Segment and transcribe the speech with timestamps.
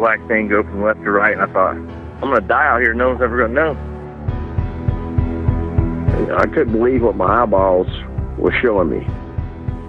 [0.00, 2.94] black thing go from left to right, and I thought, I'm gonna die out here.
[2.94, 3.76] No one's ever gonna know.
[6.36, 7.86] I couldn't believe what my eyeballs
[8.38, 9.06] were showing me.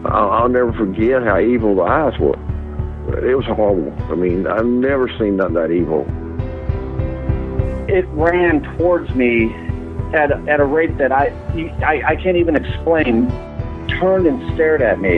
[0.05, 2.35] I'll, I'll never forget how evil the eyes were.
[3.25, 3.93] It was horrible.
[4.11, 6.05] I mean, I've never seen nothing that evil.
[7.89, 9.53] It ran towards me
[10.13, 11.27] at, at a rate that I,
[11.85, 13.29] I, I can't even explain,
[13.87, 15.17] turned and stared at me.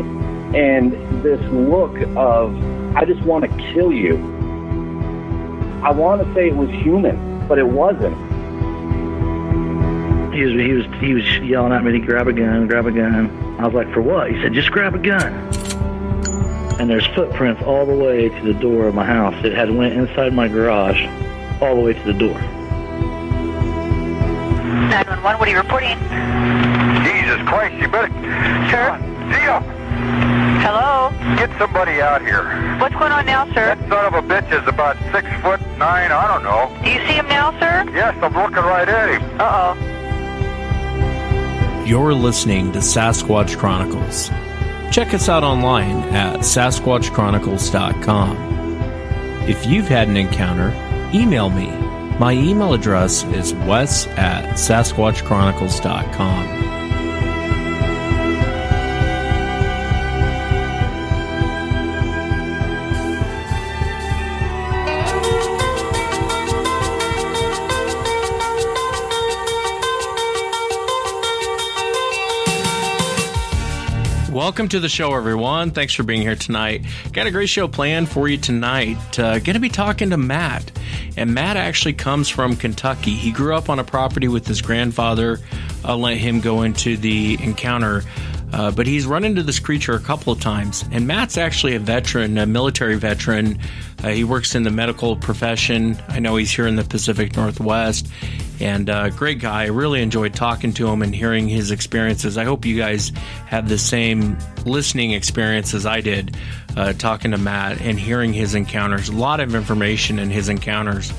[0.56, 2.56] And this look of,
[2.96, 4.33] I just want to kill you.
[5.84, 8.16] I want to say it was human, but it wasn't.
[10.34, 12.92] He was, he was, he was yelling at me to grab a gun, grab a
[12.92, 13.30] gun.
[13.60, 14.32] I was like, for what?
[14.32, 15.34] He said, just grab a gun.
[16.80, 19.36] And there's footprints all the way to the door of my house.
[19.44, 21.06] It had went inside my garage,
[21.62, 22.40] all the way to the door.
[24.90, 26.00] 911, what are you reporting?
[27.04, 28.08] Jesus Christ, you better.
[28.72, 28.98] Sir?
[29.34, 29.62] Zia,
[30.64, 31.12] Hello?
[31.36, 32.78] get somebody out here.
[32.80, 33.76] What's going on now, sir?
[33.76, 36.72] That son of a bitch is about six foot nine, I don't know.
[36.84, 37.84] Do you see him now, sir?
[37.94, 39.22] Yes, I'm looking right at him.
[39.42, 39.76] Uh-oh.
[41.86, 44.30] You're listening to Sasquatch Chronicles.
[44.90, 48.38] Check us out online at SasquatchChronicles.com.
[49.50, 50.72] If you've had an encounter,
[51.14, 51.70] email me.
[52.20, 56.63] My email address is wes at SasquatchChronicles.com.
[74.44, 75.72] Welcome to the show, everyone.
[75.72, 76.84] Thanks for being here tonight.
[77.14, 79.18] Got a great show planned for you tonight.
[79.18, 80.70] Uh, Going to be talking to Matt.
[81.16, 83.12] And Matt actually comes from Kentucky.
[83.12, 85.40] He grew up on a property with his grandfather.
[85.86, 88.04] I'll let him go into the encounter.
[88.52, 90.84] Uh, but he's run into this creature a couple of times.
[90.92, 93.58] And Matt's actually a veteran, a military veteran.
[94.04, 95.98] Uh, he works in the medical profession.
[96.10, 98.10] I know he's here in the Pacific Northwest.
[98.60, 99.64] And uh, great guy.
[99.64, 102.38] I really enjoyed talking to him and hearing his experiences.
[102.38, 103.12] I hope you guys
[103.48, 106.38] have the same listening experience as I did
[106.78, 109.10] uh, talking to Matt and hearing his encounters.
[109.10, 111.12] A lot of information in his encounters.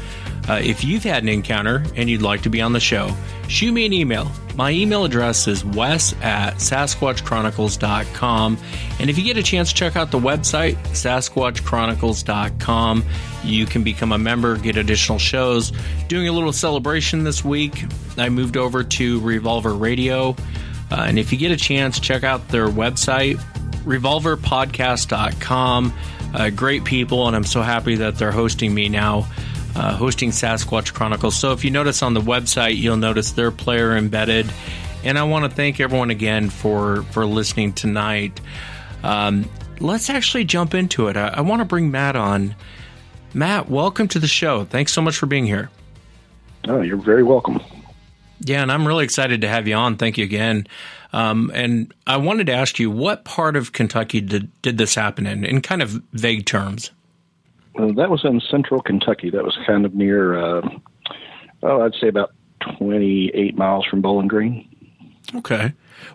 [0.49, 3.15] Uh, if you've had an encounter and you'd like to be on the show,
[3.49, 4.31] shoot me an email.
[4.57, 8.59] My email address is wes at sasquatchchronicles.com.
[9.01, 13.05] And if you get a chance, check out the website, sasquatchchronicles.com.
[13.43, 15.73] You can become a member, get additional shows.
[16.09, 17.85] Doing a little celebration this week,
[18.17, 20.37] I moved over to Revolver Radio.
[20.91, 23.39] Uh, and if you get a chance, check out their website,
[23.85, 25.93] revolverpodcast.com.
[26.35, 29.27] Uh, great people, and I'm so happy that they're hosting me now
[29.75, 31.37] uh, hosting Sasquatch Chronicles.
[31.37, 34.51] So if you notice on the website, you'll notice their player embedded.
[35.03, 38.41] And I want to thank everyone again for for listening tonight.
[39.03, 39.49] Um,
[39.81, 41.17] let's actually jump into it.
[41.17, 42.55] I, I want to bring Matt on.
[43.35, 44.65] Matt, welcome to the show.
[44.65, 45.71] Thanks so much for being here.
[46.67, 47.61] Oh, you're very welcome.
[48.41, 49.97] Yeah, and I'm really excited to have you on.
[49.97, 50.67] Thank you again.
[51.13, 55.27] Um, and I wanted to ask you, what part of Kentucky did, did this happen
[55.27, 56.91] in, in kind of vague terms?
[57.75, 59.31] Well, that was in central Kentucky.
[59.31, 60.69] That was kind of near, uh,
[61.63, 62.33] oh, I'd say about
[62.79, 64.69] 28 miles from Bowling Green.
[65.35, 65.73] Okay.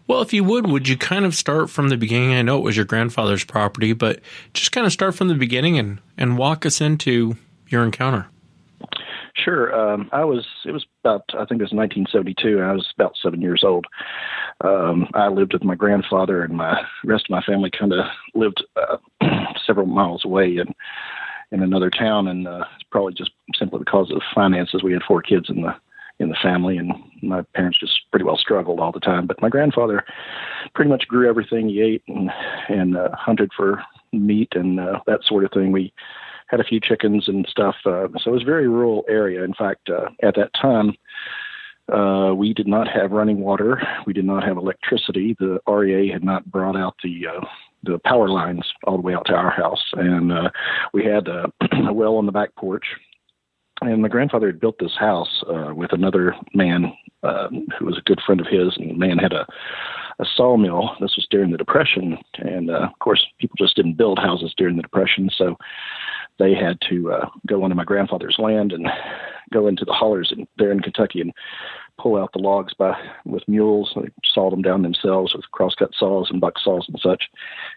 [0.08, 2.34] Well, if you would, would you kind of start from the beginning?
[2.34, 4.20] I know it was your grandfather's property, but
[4.54, 7.36] just kind of start from the beginning and, and walk us into
[7.68, 8.28] your encounter.
[9.36, 9.74] Sure.
[9.74, 12.62] Um, I was, it was about, I think it was 1972.
[12.62, 13.86] I was about seven years old.
[14.62, 18.06] Um, I lived with my grandfather, and my rest of my family kind of
[18.36, 18.98] lived uh,
[19.66, 20.58] several miles away.
[20.58, 20.74] And
[21.52, 24.84] in another town, and uh, it's probably just simply because of finances.
[24.84, 25.76] We had four kids in the
[26.20, 26.92] in the family, and
[27.24, 29.26] my parents just pretty well struggled all the time.
[29.26, 30.04] But my grandfather
[30.76, 32.30] pretty much grew everything he ate and
[32.68, 35.72] and uh, hunted for meat and uh, that sort of thing.
[35.72, 35.94] We
[36.48, 39.44] had a few chickens and stuff, uh, so it was a very rural area.
[39.44, 40.94] In fact, uh, at that time.
[41.92, 43.82] Uh, we did not have running water.
[44.06, 45.36] We did not have electricity.
[45.40, 47.44] The REA had not brought out the uh,
[47.84, 50.50] the power lines all the way out to our house, and uh,
[50.94, 51.46] we had a,
[51.88, 52.86] a well on the back porch.
[53.82, 56.92] And my grandfather had built this house uh, with another man
[57.24, 57.48] uh,
[57.78, 59.46] who was a good friend of his, and the man had a
[60.20, 60.92] a sawmill.
[61.00, 64.76] This was during the Depression, and uh, of course, people just didn't build houses during
[64.76, 65.56] the Depression, so
[66.38, 68.88] they had to uh, go onto my grandfather's land and
[69.54, 71.22] go into the hollers in, there in Kentucky.
[71.22, 71.34] And
[72.00, 73.92] pull out the logs by with mules.
[73.96, 77.26] They sawed them down themselves with crosscut saws and buck saws and such.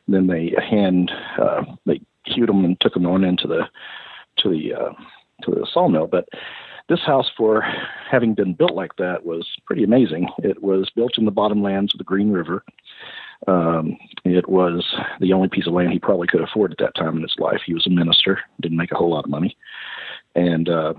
[0.06, 1.10] And then they hand
[1.40, 3.62] uh, they hewed them and took them on into the
[4.38, 4.92] to the uh,
[5.42, 6.06] to the sawmill.
[6.06, 6.28] But
[6.88, 7.64] this house, for
[8.10, 10.28] having been built like that, was pretty amazing.
[10.38, 12.64] It was built in the bottomlands of the Green River.
[13.48, 17.16] Um, it was the only piece of land he probably could afford at that time
[17.16, 17.60] in his life.
[17.64, 19.56] He was a minister, didn't make a whole lot of money,
[20.34, 20.94] and uh,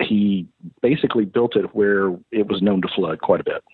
[0.00, 0.46] he
[0.82, 3.64] basically built it where it was known to flood quite a bit.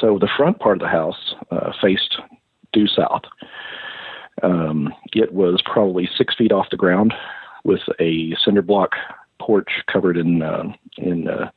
[0.00, 2.16] So the front part of the house uh, faced
[2.72, 3.22] due south.
[4.42, 7.14] Um, it was probably six feet off the ground,
[7.64, 8.92] with a cinder block
[9.40, 10.64] porch covered in uh,
[10.98, 11.50] in uh,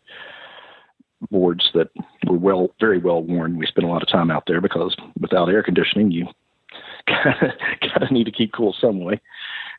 [1.32, 1.90] boards that
[2.28, 3.58] were well, very well worn.
[3.58, 6.28] We spent a lot of time out there because without air conditioning, you
[7.08, 7.54] kind
[8.02, 9.22] of need to keep cool some way.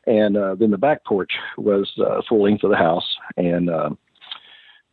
[0.07, 3.89] And uh, then the back porch was uh, full length of the house and uh,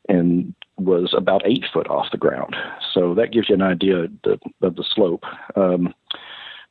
[0.08, 2.56] and was about eight foot off the ground.
[2.92, 5.22] So that gives you an idea of the, of the slope.
[5.56, 5.94] Um,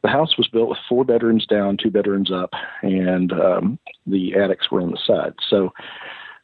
[0.03, 2.51] the house was built with four bedrooms down, two bedrooms up,
[2.81, 5.33] and um, the attics were on the side.
[5.49, 5.71] So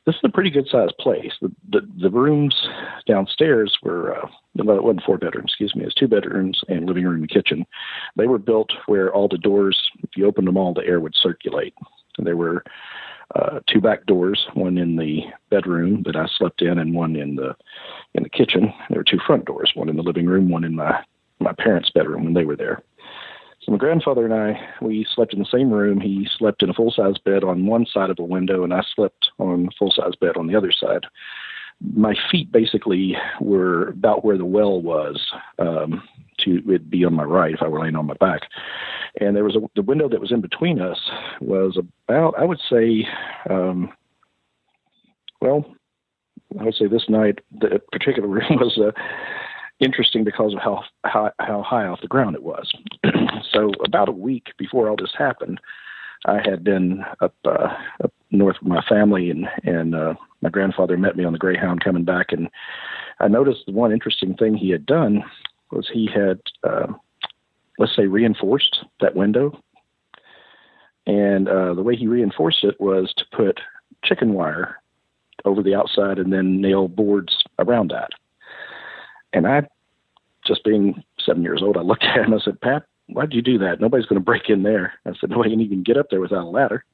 [0.09, 1.31] this is a pretty good sized place.
[1.39, 2.67] The, the, the rooms
[3.05, 5.85] downstairs were uh, well, it wasn't four bedrooms, excuse me.
[5.85, 7.63] It's two bedrooms and living room and kitchen.
[8.15, 11.13] They were built where all the doors, if you opened them all, the air would
[11.15, 11.75] circulate.
[12.17, 12.63] There were
[13.35, 15.21] uh, two back doors, one in the
[15.51, 17.55] bedroom that I slept in, and one in the
[18.15, 18.73] in the kitchen.
[18.89, 21.03] There were two front doors, one in the living room, one in my
[21.39, 22.81] my parents' bedroom when they were there.
[23.61, 25.99] So my grandfather and I, we slept in the same room.
[25.99, 28.83] He slept in a full size bed on one side of the window, and I
[28.95, 31.05] slept on a full size bed on the other side.
[31.81, 35.31] My feet basically were about where the well was.
[35.57, 36.03] Um,
[36.45, 38.43] to it'd be on my right if I were laying on my back,
[39.19, 40.99] and there was a the window that was in between us
[41.41, 43.07] was about I would say,
[43.49, 43.91] um,
[45.41, 45.65] well,
[46.59, 48.91] I would say this night the particular room was uh,
[49.79, 52.71] interesting because of how how, how high off the ground it was.
[53.51, 55.59] so about a week before all this happened,
[56.25, 60.97] I had been up uh, up north with my family, and and uh, my grandfather
[60.97, 62.49] met me on the Greyhound coming back, and
[63.19, 65.23] I noticed the one interesting thing he had done
[65.71, 66.87] was he had uh,
[67.77, 69.57] let's say reinforced that window,
[71.07, 73.59] and uh, the way he reinforced it was to put
[74.03, 74.81] chicken wire
[75.45, 78.09] over the outside and then nail boards around that.
[79.33, 79.67] And I,
[80.45, 82.33] just being seven years old, I looked at him.
[82.33, 83.79] And I said, "Pap, why'd you do that?
[83.79, 86.45] Nobody's going to break in there." I said, nobody can even get up there without
[86.45, 86.85] a ladder."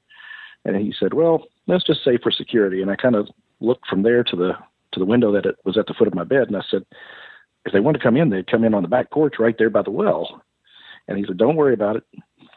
[0.65, 3.27] And he said, "Well, let's just say for security." And I kind of
[3.59, 4.53] looked from there to the
[4.91, 6.85] to the window that it was at the foot of my bed, and I said,
[7.65, 9.69] "If they want to come in, they'd come in on the back porch right there
[9.69, 10.41] by the well."
[11.07, 12.03] And he said, "Don't worry about it."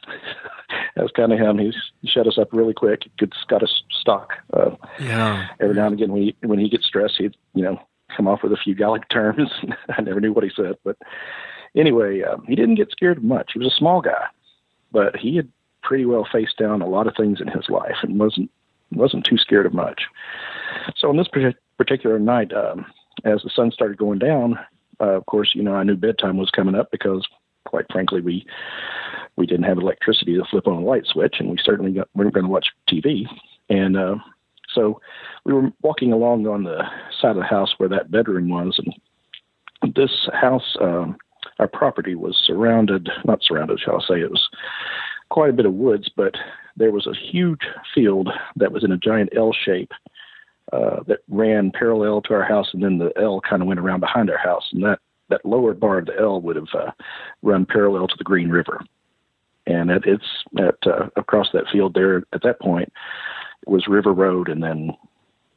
[0.97, 1.59] that was kind of him.
[1.59, 1.73] He
[2.09, 3.03] shut us up really quick.
[3.19, 3.71] Good Scottish
[4.01, 4.33] stock.
[4.53, 5.49] Uh, yeah.
[5.61, 7.81] Every now and again, when he when he gets stressed, he'd you know
[8.17, 9.51] come off with a few Gaelic terms.
[9.89, 10.97] I never knew what he said, but
[11.77, 13.51] anyway, um, he didn't get scared much.
[13.53, 14.27] He was a small guy,
[14.93, 15.49] but he had
[15.83, 18.51] pretty well faced down a lot of things in his life and wasn't
[18.93, 20.03] wasn't too scared of much.
[20.97, 21.29] So on this
[21.77, 22.87] particular night, um,
[23.25, 24.59] as the sun started going down,
[25.01, 27.27] uh, of course, you know I knew bedtime was coming up because,
[27.65, 28.47] quite frankly, we
[29.37, 32.35] we didn't have electricity to flip on a light switch, and we certainly got, weren't
[32.35, 33.27] going to watch TV.
[33.71, 34.17] And uh,
[34.75, 35.00] so
[35.44, 36.82] we were walking along on the
[37.20, 41.17] side of the house where that bedroom was, and this house, um,
[41.59, 44.49] our property was surrounded, not surrounded, shall I say, it was
[45.31, 46.35] quite a bit of woods, but
[46.76, 47.61] there was a huge
[47.94, 49.93] field that was in a giant L shape
[50.73, 54.00] uh, that ran parallel to our house, and then the L kind of went around
[54.00, 54.99] behind our house, and that
[55.31, 56.91] that lower bar of the L would have uh,
[57.43, 58.81] run parallel to the Green River,
[59.67, 60.25] and it, it's
[60.59, 62.93] at uh, across that field there at that point
[63.69, 64.91] was River Road, and then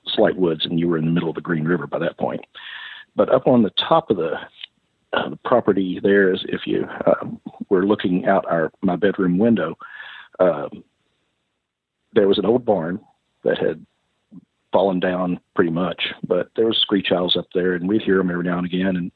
[0.07, 2.41] Slight Woods, and you were in the middle of the Green River by that point.
[3.15, 4.33] But up on the top of the,
[5.13, 7.27] uh, the property there is if you uh,
[7.69, 9.77] were looking out our my bedroom window,
[10.39, 10.83] um,
[12.13, 12.99] there was an old barn
[13.43, 13.85] that had
[14.71, 18.31] fallen down pretty much, but there was screech owls up there, and we'd hear them
[18.31, 18.95] every now and again.
[18.95, 19.11] And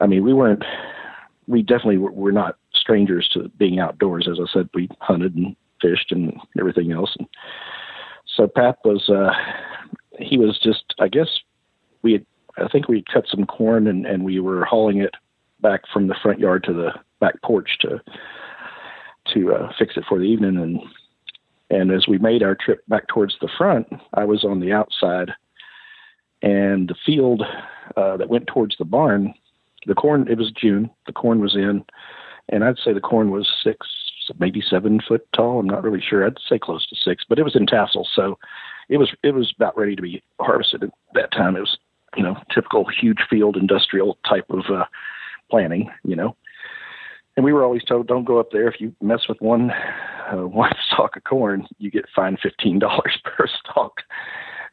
[0.00, 0.64] I mean, we weren't,
[1.46, 4.28] we definitely were, were not strangers to being outdoors.
[4.28, 7.14] As I said, we hunted and fished and everything else.
[7.18, 7.28] And
[8.36, 9.30] so Pap was, uh,
[10.18, 11.28] he was just, I guess
[12.02, 12.26] we had,
[12.56, 15.14] I think we cut some corn and, and we were hauling it
[15.60, 18.00] back from the front yard to the back porch to,
[19.32, 20.56] to uh, fix it for the evening.
[20.56, 20.80] And,
[21.70, 25.32] and as we made our trip back towards the front, I was on the outside
[26.42, 27.42] and the field
[27.96, 29.32] uh, that went towards the barn,
[29.86, 31.84] the corn, it was June, the corn was in,
[32.50, 33.86] and I'd say the corn was six,
[34.38, 35.60] maybe seven foot tall.
[35.60, 36.26] I'm not really sure.
[36.26, 38.38] I'd say close to six, but it was in tassels, so
[38.88, 41.56] it was it was about ready to be harvested at that time.
[41.56, 41.78] It was
[42.16, 44.84] you know typical huge field industrial type of uh,
[45.50, 46.36] planning, you know.
[47.36, 48.68] And we were always told, don't go up there.
[48.68, 53.18] If you mess with one uh, one stalk of corn, you get fined fifteen dollars
[53.24, 54.00] per stalk.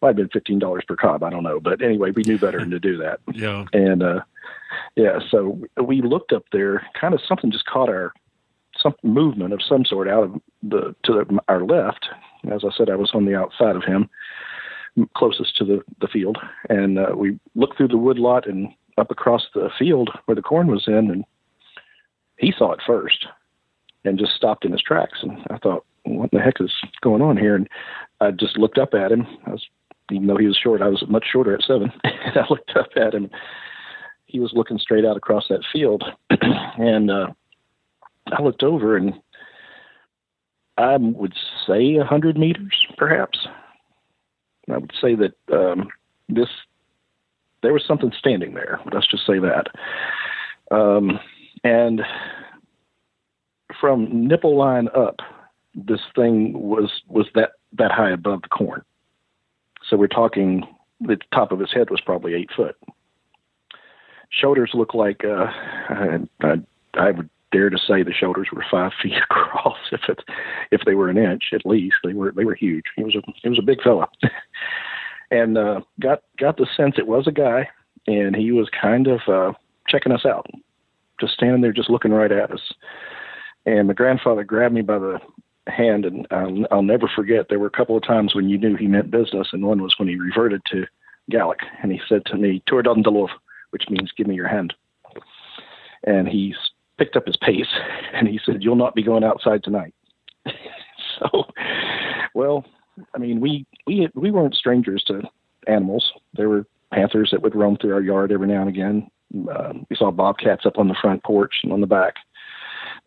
[0.01, 1.23] might have been fifteen dollars per cob.
[1.23, 3.19] I don't know, but anyway, we knew better than to do that.
[3.33, 3.65] Yeah.
[3.73, 4.21] And uh,
[4.95, 6.85] yeah, so we looked up there.
[6.99, 8.13] Kind of something just caught our
[8.81, 12.07] some movement of some sort out of the to the, our left.
[12.51, 14.09] As I said, I was on the outside of him,
[15.15, 16.37] closest to the the field,
[16.69, 20.41] and uh, we looked through the wood lot and up across the field where the
[20.41, 21.23] corn was in, and
[22.37, 23.27] he saw it first,
[24.03, 25.19] and just stopped in his tracks.
[25.21, 26.71] And I thought, what the heck is
[27.01, 27.55] going on here?
[27.55, 27.69] And
[28.19, 29.25] I just looked up at him.
[29.45, 29.65] I was,
[30.11, 31.91] even though he was short, I was much shorter at seven.
[32.03, 33.29] and I looked up at him.
[34.25, 37.27] He was looking straight out across that field, and uh,
[38.31, 39.13] I looked over, and
[40.77, 41.33] I would
[41.67, 43.47] say a hundred meters, perhaps.
[44.69, 45.89] I would say that um,
[46.29, 46.49] this
[47.61, 48.79] there was something standing there.
[48.91, 49.67] Let's just say that.
[50.71, 51.19] Um,
[51.63, 52.01] and
[53.79, 55.17] from nipple line up,
[55.75, 58.83] this thing was was that that high above the corn.
[59.89, 60.63] So we're talking
[60.99, 62.75] the top of his head was probably eight foot.
[64.29, 65.47] Shoulders look like uh,
[65.89, 66.53] I, I,
[66.93, 70.19] I would dare to say the shoulders were five feet across if it
[70.71, 71.95] if they were an inch at least.
[72.03, 72.85] They were they were huge.
[72.95, 74.07] He was a he was a big fella.
[75.31, 77.69] and uh got got the sense it was a guy
[78.07, 79.53] and he was kind of uh
[79.87, 80.47] checking us out.
[81.19, 82.73] Just standing there just looking right at us.
[83.65, 85.19] And my grandfather grabbed me by the
[85.67, 86.27] hand and
[86.71, 89.49] I'll, never forget there were a couple of times when you knew he meant business
[89.51, 90.85] and one was when he reverted to
[91.29, 93.29] Gaelic and he said to me, Tour love,
[93.69, 94.73] which means give me your hand.
[96.03, 96.55] And he
[97.01, 97.73] picked up his pace
[98.13, 99.93] and he said, You'll not be going outside tonight.
[101.19, 101.45] so,
[102.35, 102.63] well,
[103.15, 105.23] I mean, we, we, we weren't strangers to
[105.65, 106.11] animals.
[106.35, 109.09] There were panthers that would roam through our yard every now and again.
[109.49, 112.15] Um, we saw bobcats up on the front porch and on the back.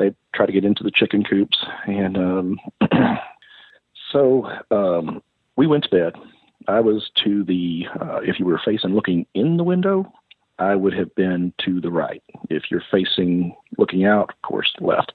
[0.00, 1.58] They try to get into the chicken coops.
[1.86, 2.58] And um,
[4.12, 5.22] so um,
[5.54, 6.14] we went to bed.
[6.66, 10.10] I was to the, uh, if you were facing looking in the window,
[10.58, 12.22] I would have been to the right.
[12.48, 15.12] If you're facing, looking out, of course, left.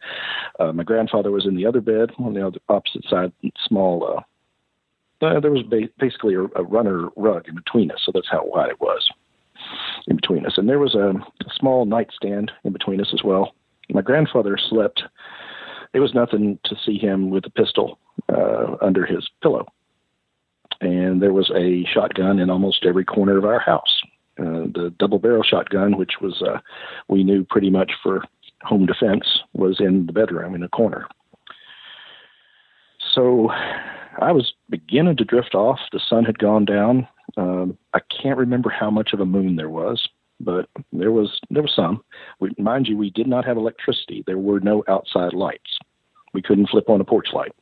[0.60, 3.31] Uh, my grandfather was in the other bed on the other opposite side,
[3.65, 4.24] small.
[5.22, 8.29] Uh, uh, there was ba- basically a, a runner rug in between us, so that's
[8.29, 9.10] how wide it was
[10.08, 10.58] in between us.
[10.58, 13.53] And there was a, a small nightstand in between us as well.
[13.89, 15.03] My grandfather slept.
[15.93, 17.98] It was nothing to see him with a pistol
[18.31, 19.65] uh, under his pillow.
[20.81, 24.01] And there was a shotgun in almost every corner of our house.
[24.39, 26.60] Uh, the double barrel shotgun, which was uh,
[27.10, 28.24] we knew pretty much for
[28.63, 31.08] home defense, was in the bedroom in a corner.
[33.13, 33.50] So
[34.19, 35.79] I was beginning to drift off.
[35.91, 37.08] The sun had gone down.
[37.38, 40.08] Um, I can't remember how much of a moon there was,
[40.39, 42.01] but there was there was some.
[42.39, 44.24] We, mind you, we did not have electricity.
[44.25, 45.77] There were no outside lights.
[46.34, 47.53] We couldn't flip on a porch light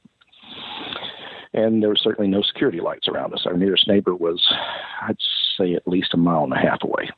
[1.57, 3.45] and there were certainly no security lights around us.
[3.45, 4.47] Our nearest neighbor was,
[5.01, 5.17] I'd
[5.57, 7.09] say, at least a mile and a half away.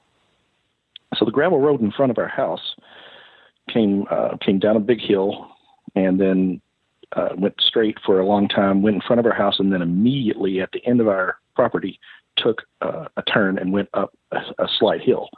[1.18, 2.76] So the gravel road in front of our house
[3.70, 5.50] came uh, came down a big hill,
[5.94, 6.62] and then
[7.18, 8.82] uh, went straight for a long time.
[8.82, 12.00] Went in front of our house, and then immediately at the end of our property
[12.38, 15.30] took uh, a turn and went up a, a slight hill,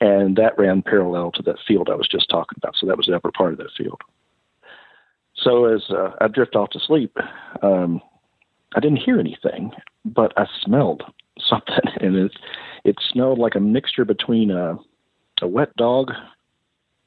[0.00, 2.76] and that ran parallel to that field I was just talking about.
[2.76, 4.00] So that was the upper part of that field.
[5.34, 7.16] So as uh, I drift off to sleep,
[7.62, 8.00] um,
[8.74, 9.72] I didn't hear anything,
[10.04, 11.02] but I smelled
[11.38, 12.32] something, and it
[12.84, 14.76] it smelled like a mixture between a
[15.40, 16.12] a wet dog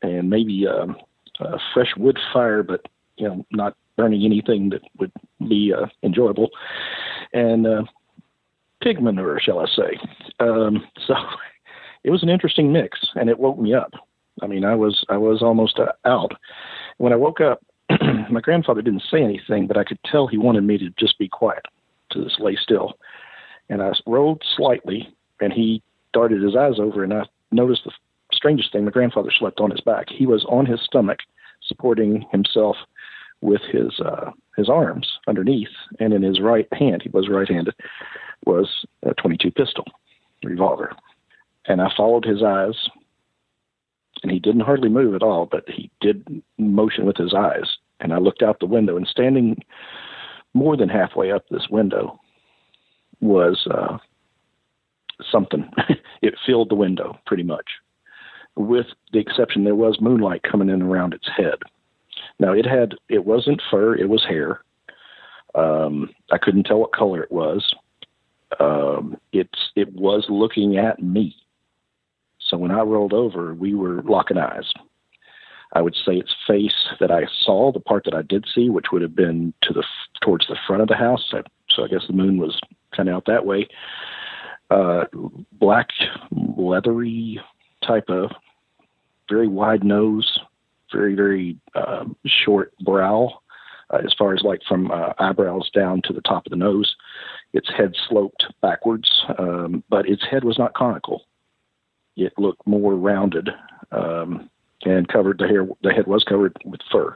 [0.02, 0.98] and maybe a, um,
[1.40, 2.82] a fresh wood fire, but
[3.18, 5.12] you know, not burning anything that would
[5.48, 6.50] be uh, enjoyable,
[7.34, 7.84] and uh,
[8.82, 10.00] pig manure, shall I say?
[10.40, 11.16] Um, so
[12.04, 13.92] it was an interesting mix, and it woke me up.
[14.42, 16.34] I mean, I was I was almost uh, out
[16.98, 17.64] when I woke up.
[18.30, 21.28] my grandfather didn't say anything, but I could tell he wanted me to just be
[21.28, 21.66] quiet,
[22.12, 22.94] to just lay still.
[23.70, 25.82] And I rolled slightly, and he
[26.14, 27.92] darted his eyes over, and I noticed the
[28.32, 28.86] strangest thing.
[28.86, 30.08] My grandfather slept on his back.
[30.10, 31.20] He was on his stomach,
[31.62, 32.78] supporting himself
[33.42, 37.76] with his uh, his arms underneath, and in his right hand, he was right-handed,
[38.46, 39.86] was a 22 pistol
[40.44, 40.94] revolver.
[41.68, 42.76] And I followed his eyes
[44.26, 47.78] and he didn't hardly move at all, but he did motion with his eyes.
[48.00, 49.64] And I looked out the window, and standing
[50.56, 52.20] more than halfway up this window
[53.22, 54.00] was uh,
[55.32, 55.70] something.
[56.24, 57.68] it filled the window pretty much,
[58.56, 61.60] with the exception there was moonlight coming in around its head.
[62.40, 64.62] Now it had it wasn't fur, it was hair.
[65.54, 67.76] Um, I couldn't tell what color it was.
[68.60, 71.36] Um, it's it was looking at me.
[72.46, 74.72] So when I rolled over, we were locking eyes.
[75.74, 78.88] I would say its face that I saw, the part that I did see, which
[78.92, 79.84] would have been to the
[80.22, 81.34] towards the front of the house,
[81.70, 82.60] so I guess the moon was
[82.96, 83.68] kind of out that way.
[84.70, 85.06] Uh,
[85.54, 85.90] black,
[86.32, 87.42] leathery
[87.86, 88.32] type of,
[89.30, 90.40] very wide nose,
[90.94, 93.42] very very um, short brow,
[93.90, 96.96] uh, as far as like from uh, eyebrows down to the top of the nose.
[97.54, 101.26] Its head sloped backwards, um, but its head was not conical.
[102.16, 103.50] It looked more rounded
[103.92, 104.50] um,
[104.84, 105.40] and covered.
[105.40, 107.16] The hair, the head was covered with fur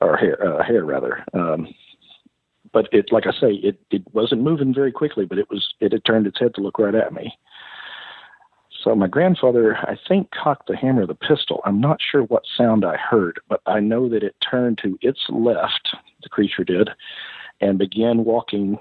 [0.00, 1.24] or hair, uh, hair rather.
[1.32, 1.68] Um,
[2.72, 5.92] but it, like I say, it it wasn't moving very quickly, but it was it
[5.92, 7.32] had turned its head to look right at me.
[8.82, 11.62] So my grandfather, I think, cocked the hammer of the pistol.
[11.64, 15.20] I'm not sure what sound I heard, but I know that it turned to its
[15.30, 16.90] left, the creature did,
[17.62, 18.76] and began walking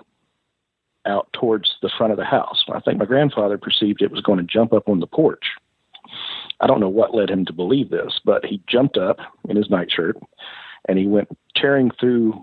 [1.05, 2.63] out towards the front of the house.
[2.74, 5.45] I think my grandfather perceived it was going to jump up on the porch.
[6.60, 9.17] I don't know what led him to believe this, but he jumped up
[9.50, 10.17] in his nightshirt
[10.88, 12.33] and he went tearing through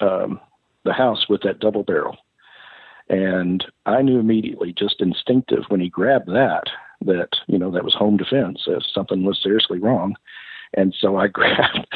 [0.00, 0.40] um,
[0.84, 2.16] the house with that double barrel.
[3.08, 6.64] And I knew immediately, just instinctive, when he grabbed that,
[7.02, 10.16] that you know that was home defense if something was seriously wrong.
[10.76, 11.86] And so I grabbed,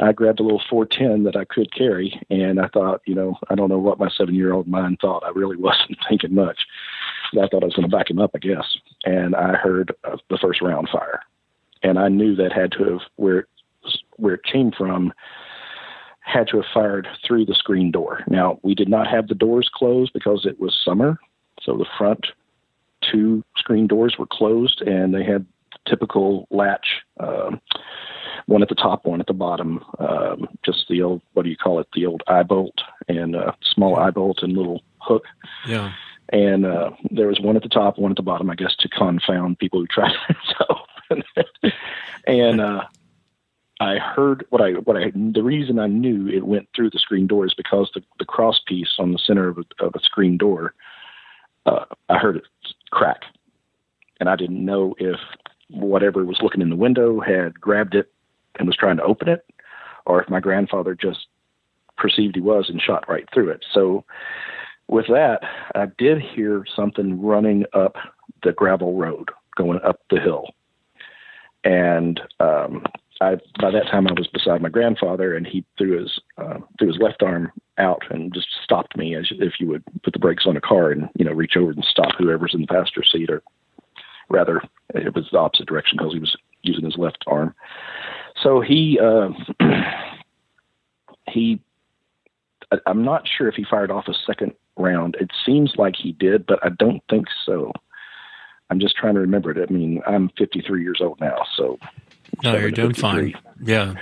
[0.00, 3.54] I grabbed a little 410 that I could carry, and I thought, you know, I
[3.54, 5.24] don't know what my seven-year-old mind thought.
[5.24, 6.66] I really wasn't thinking much.
[7.32, 8.76] I thought I was going to back him up, I guess.
[9.04, 11.20] And I heard uh, the first round fire,
[11.82, 13.46] and I knew that had to have where it,
[14.16, 15.12] where it came from
[16.20, 18.24] had to have fired through the screen door.
[18.26, 21.20] Now, we did not have the doors closed because it was summer,
[21.62, 22.26] so the front
[23.00, 25.46] two screen doors were closed and they had
[25.86, 27.60] typical latch, um,
[28.46, 31.56] one at the top, one at the bottom, um, just the old, what do you
[31.56, 35.24] call it, the old eye bolt and uh, small eye bolt and little hook.
[35.66, 35.92] Yeah.
[36.30, 38.88] And uh, there was one at the top, one at the bottom, I guess, to
[38.88, 40.12] confound people who tried
[40.48, 40.66] to
[41.10, 41.72] open it.
[42.26, 42.84] and uh,
[43.78, 47.26] I heard what I what I the reason I knew it went through the screen
[47.26, 50.36] door is because the the cross piece on the center of a, of a screen
[50.36, 50.74] door,
[51.66, 52.44] uh, I heard it
[52.90, 53.22] crack,
[54.18, 55.20] and I didn't know if
[55.68, 58.10] whatever was looking in the window had grabbed it
[58.58, 59.44] and was trying to open it,
[60.04, 61.26] or if my grandfather just
[61.96, 63.64] perceived he was and shot right through it.
[63.72, 64.04] So
[64.88, 65.40] with that,
[65.74, 67.96] I did hear something running up
[68.42, 70.48] the gravel road going up the hill.
[71.64, 72.84] And um,
[73.20, 76.88] I by that time I was beside my grandfather, and he threw his uh, threw
[76.88, 80.46] his left arm out and just stopped me as if you would put the brakes
[80.46, 83.30] on a car and you know reach over and stop whoever's in the passenger seat,
[83.30, 83.42] or
[84.28, 84.62] rather,
[84.94, 87.54] it was the opposite direction because he was using his left arm.
[88.46, 89.30] So he uh,
[91.28, 91.60] he
[92.86, 95.16] I'm not sure if he fired off a second round.
[95.18, 97.72] It seems like he did, but I don't think so.
[98.70, 99.68] I'm just trying to remember it.
[99.68, 101.78] I mean, I'm 53 years old now, so
[102.44, 103.34] no, you're doing fine.
[103.64, 103.94] Yeah.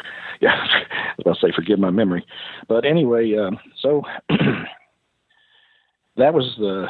[0.42, 0.66] Yeah.
[1.26, 2.26] I'll say forgive my memory.
[2.68, 4.02] But anyway, uh, so
[6.18, 6.88] that was the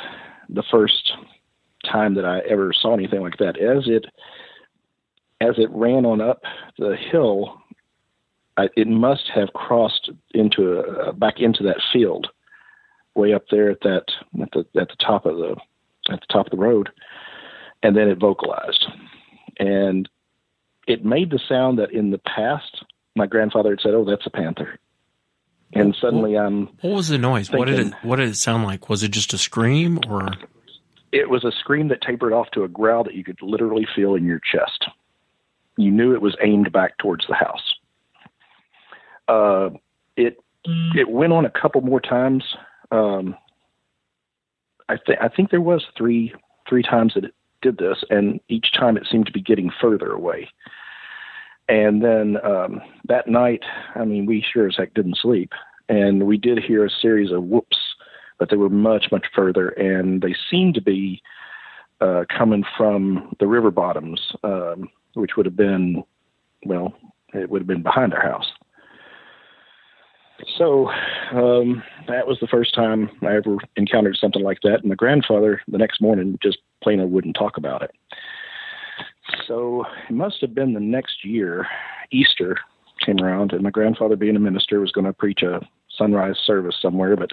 [0.49, 1.13] the first
[1.85, 3.57] time that I ever saw anything like that.
[3.61, 4.07] As it
[5.41, 6.43] as it ran on up
[6.79, 7.61] the hill,
[8.57, 12.29] I, it must have crossed into a, back into that field,
[13.15, 14.05] way up there at that
[14.41, 15.57] at the at the top of the
[16.11, 16.91] at the top of the road,
[17.83, 18.85] and then it vocalized,
[19.59, 20.09] and
[20.87, 22.85] it made the sound that in the past
[23.17, 24.79] my grandfather had said, "Oh, that's a panther,"
[25.73, 26.67] and suddenly I'm.
[26.81, 27.49] What was the noise?
[27.49, 28.89] Thinking, what did it What did it sound like?
[28.89, 30.29] Was it just a scream or?
[31.11, 34.17] It was a scream that tapered off to a growl that you could literally feel
[34.17, 34.85] in your chest.
[35.77, 37.75] You knew it was aimed back towards the house.
[39.29, 39.71] Uh,
[40.17, 40.39] it
[40.95, 42.45] it went on a couple more times.
[42.91, 43.37] Um,
[44.89, 46.35] I think I think there was three
[46.69, 50.13] three times that it did this, and each time it seemed to be getting further
[50.13, 50.49] away.
[51.69, 53.63] And then um, that night,
[53.95, 55.53] I mean, we sure as heck didn't sleep,
[55.89, 57.79] and we did hear a series of whoops,
[58.39, 61.23] but they were much much further, and they seemed to be
[62.01, 66.03] uh, coming from the river bottoms, um, which would have been,
[66.67, 66.93] well,
[67.33, 68.51] it would have been behind our house.
[70.59, 70.89] So
[71.33, 74.81] um, that was the first time I ever encountered something like that.
[74.81, 77.93] And my grandfather, the next morning, just plain old wouldn't talk about it.
[79.47, 81.67] So it must have been the next year,
[82.11, 82.59] Easter
[83.05, 85.61] came around, and my grandfather, being a minister, was going to preach a
[85.97, 87.31] sunrise service somewhere, but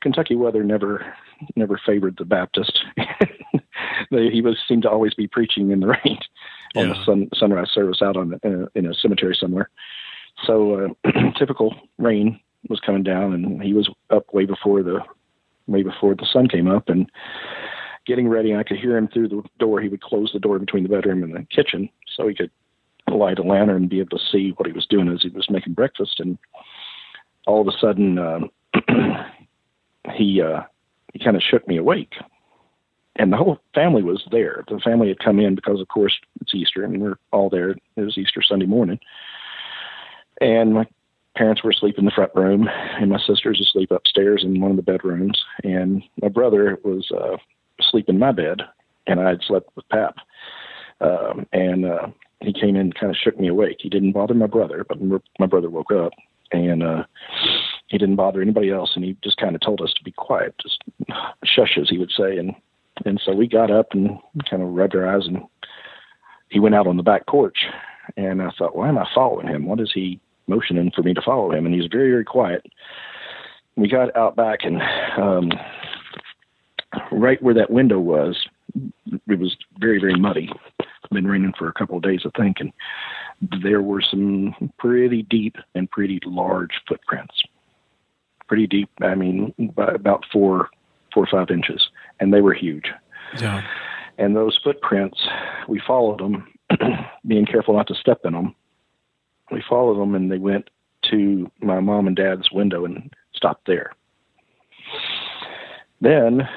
[0.00, 1.14] Kentucky weather never
[1.56, 2.84] never favored the Baptist.
[4.10, 6.18] he was seemed to always be preaching in the rain
[6.74, 6.94] on yeah.
[6.94, 9.70] the sun, sunrise service out on in a, in a cemetery somewhere.
[10.44, 15.00] So uh, typical rain was coming down, and he was up way before the
[15.66, 17.10] way before the sun came up, and
[18.06, 18.54] getting ready.
[18.54, 19.80] I could hear him through the door.
[19.80, 22.50] He would close the door between the bedroom and the kitchen, so he could
[23.10, 25.50] light a lantern and be able to see what he was doing as he was
[25.50, 26.18] making breakfast.
[26.18, 26.38] And
[27.46, 28.40] all of a sudden, uh,
[30.14, 30.62] he uh,
[31.12, 32.14] he kind of shook me awake,
[33.16, 34.64] and the whole family was there.
[34.68, 37.70] The family had come in because, of course, it's Easter, and we're all there.
[37.70, 38.98] It was Easter Sunday morning,
[40.40, 40.86] and my
[41.36, 44.76] parents were asleep in the front room, and my sister's asleep upstairs in one of
[44.76, 47.36] the bedrooms, and my brother was uh,
[47.80, 48.62] asleep in my bed,
[49.06, 50.16] and I had slept with Pap,
[51.00, 52.08] um, and uh,
[52.40, 53.78] he came in and kind of shook me awake.
[53.80, 54.98] He didn't bother my brother, but
[55.38, 56.12] my brother woke up,
[56.52, 57.04] and uh,
[57.88, 60.54] he didn't bother anybody else, and he just kind of told us to be quiet,
[60.62, 60.82] just
[61.44, 62.54] shush, as he would say, and
[63.04, 65.42] and so we got up and kind of rubbed our eyes, and
[66.48, 67.58] he went out on the back porch,
[68.16, 69.66] and I thought, why am I following him?
[69.66, 71.66] What is he motioning for me to follow him?
[71.66, 72.66] And he's very very quiet.
[73.76, 74.82] We got out back, and
[75.16, 75.50] um,
[77.10, 78.38] right where that window was,
[79.28, 80.50] it was very very muddy.
[81.10, 82.72] Been raining for a couple of days, I think, and
[83.62, 87.34] there were some pretty deep and pretty large footprints.
[88.48, 88.88] Pretty deep.
[89.02, 90.70] I mean, by about four,
[91.12, 91.86] four or five inches,
[92.22, 92.86] and they were huge.
[93.40, 93.62] Yeah.
[94.16, 95.18] And those footprints,
[95.68, 96.46] we followed them,
[97.26, 98.54] being careful not to step in them.
[99.50, 100.70] We followed them, and they went
[101.10, 103.90] to my mom and dad's window and stopped there.
[106.00, 106.48] Then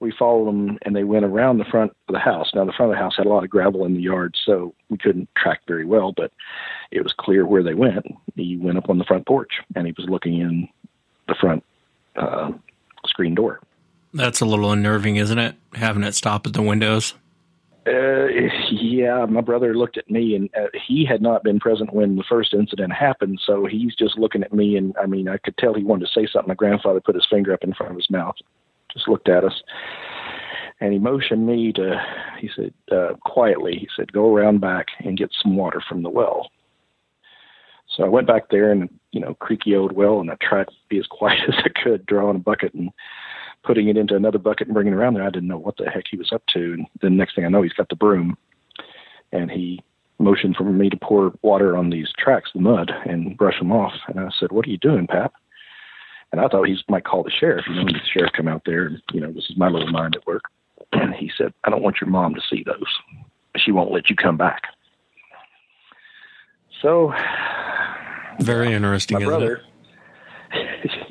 [0.00, 2.50] we followed them and they went around the front of the house.
[2.54, 4.74] Now, the front of the house had a lot of gravel in the yard, so
[4.90, 6.32] we couldn't track very well, but
[6.90, 8.06] it was clear where they went.
[8.36, 10.68] He went up on the front porch and he was looking in
[11.26, 11.64] the front
[12.16, 12.52] uh,
[13.06, 13.60] screen door.
[14.18, 15.54] That's a little unnerving, isn't it?
[15.74, 17.14] Having it stop at the windows.
[17.86, 18.26] Uh,
[18.72, 22.24] yeah, my brother looked at me, and uh, he had not been present when the
[22.28, 23.40] first incident happened.
[23.46, 26.12] So he's just looking at me, and I mean, I could tell he wanted to
[26.12, 26.48] say something.
[26.48, 28.34] My grandfather put his finger up in front of his mouth,
[28.92, 29.62] just looked at us,
[30.80, 32.04] and he motioned me to.
[32.40, 36.10] He said uh, quietly, he said, "Go around back and get some water from the
[36.10, 36.50] well."
[37.96, 40.74] So I went back there, and you know, creaky old well, and I tried to
[40.88, 42.90] be as quiet as I could, drawing a bucket and
[43.68, 45.22] putting it into another bucket and bringing it around there.
[45.22, 46.72] I didn't know what the heck he was up to.
[46.72, 48.38] And then next thing I know, he's got the broom,
[49.30, 49.82] and he
[50.18, 53.92] motioned for me to pour water on these tracks, the mud, and brush them off.
[54.08, 55.34] And I said, "What are you doing, Pap?"
[56.32, 57.66] And I thought he might call the sheriff.
[57.68, 59.92] You know, when the sheriff come out there, and you know, this is my little
[59.92, 60.44] mind at work.
[60.92, 62.88] And he said, "I don't want your mom to see those.
[63.58, 64.62] She won't let you come back."
[66.80, 67.12] So,
[68.40, 69.18] very interesting.
[69.18, 69.60] My brother,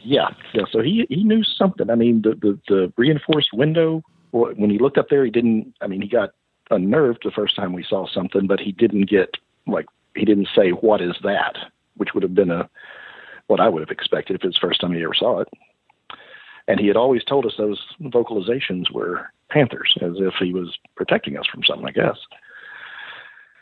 [0.08, 0.63] yeah, yeah.
[0.72, 1.89] So he he knew something.
[1.89, 4.04] I mean, the, the the reinforced window.
[4.32, 5.74] When he looked up there, he didn't.
[5.82, 6.32] I mean, he got
[6.72, 9.36] unnerved the first time we saw something, but he didn't get
[9.67, 11.58] like he didn't say what is that,
[11.98, 12.70] which would have been a
[13.48, 15.50] what I would have expected if it was the first time he ever saw it.
[16.70, 21.38] And he had always told us those vocalizations were panthers, as if he was protecting
[21.38, 22.17] us from something, I guess.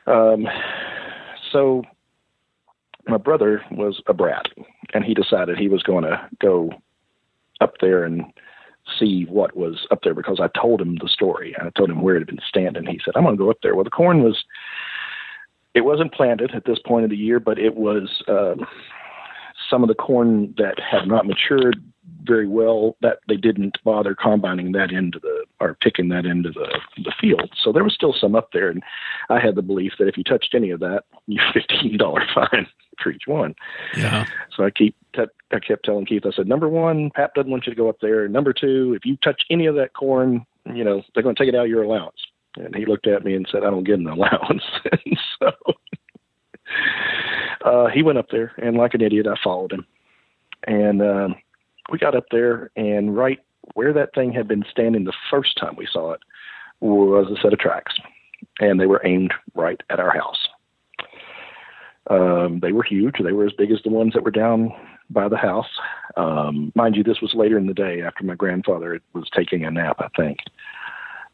[0.08, 0.48] Um,
[1.52, 1.84] so
[3.08, 4.48] my brother was a brat,
[4.94, 6.72] and he decided he was going to go
[7.62, 8.24] up there and
[9.00, 11.56] see what was up there because I told him the story.
[11.58, 12.86] And I told him where it had been standing.
[12.86, 14.44] He said, "I'm going to go up there." Well, the corn was.
[15.74, 18.56] It wasn't planted at this point of the year, but it was uh,
[19.70, 21.84] some of the corn that had not matured
[22.24, 26.80] very well that they didn't bother combining that into the or picking that into the
[26.98, 27.52] the field.
[27.62, 28.84] So there was still some up there, and
[29.30, 32.68] I had the belief that if you touched any of that, you fifteen dollar fine
[33.02, 33.56] for each one.
[33.96, 34.26] Yeah.
[34.56, 37.72] So I keep I kept telling Keith, I said, number one, Pap doesn't want you
[37.72, 38.28] to go up there.
[38.28, 41.50] Number two, if you touch any of that corn, you know they're going to take
[41.50, 42.18] it out of your allowance.
[42.58, 44.64] And he looked at me and said, I don't get an allowance.
[44.92, 45.52] and so
[47.66, 49.86] uh, he went up there, and like an idiot, I followed him.
[50.68, 51.36] And um,
[51.92, 53.40] we got up there, and right
[53.74, 56.22] where that thing had been standing the first time we saw it
[56.82, 57.96] was a set of tracks,
[58.60, 60.48] and they were aimed right at our house.
[62.10, 63.16] Um, they were huge.
[63.24, 64.72] They were as big as the ones that were down
[65.10, 65.70] by the house.
[66.18, 69.72] Um, mind you, this was later in the day after my grandfather was taking a
[69.72, 70.40] nap, I think.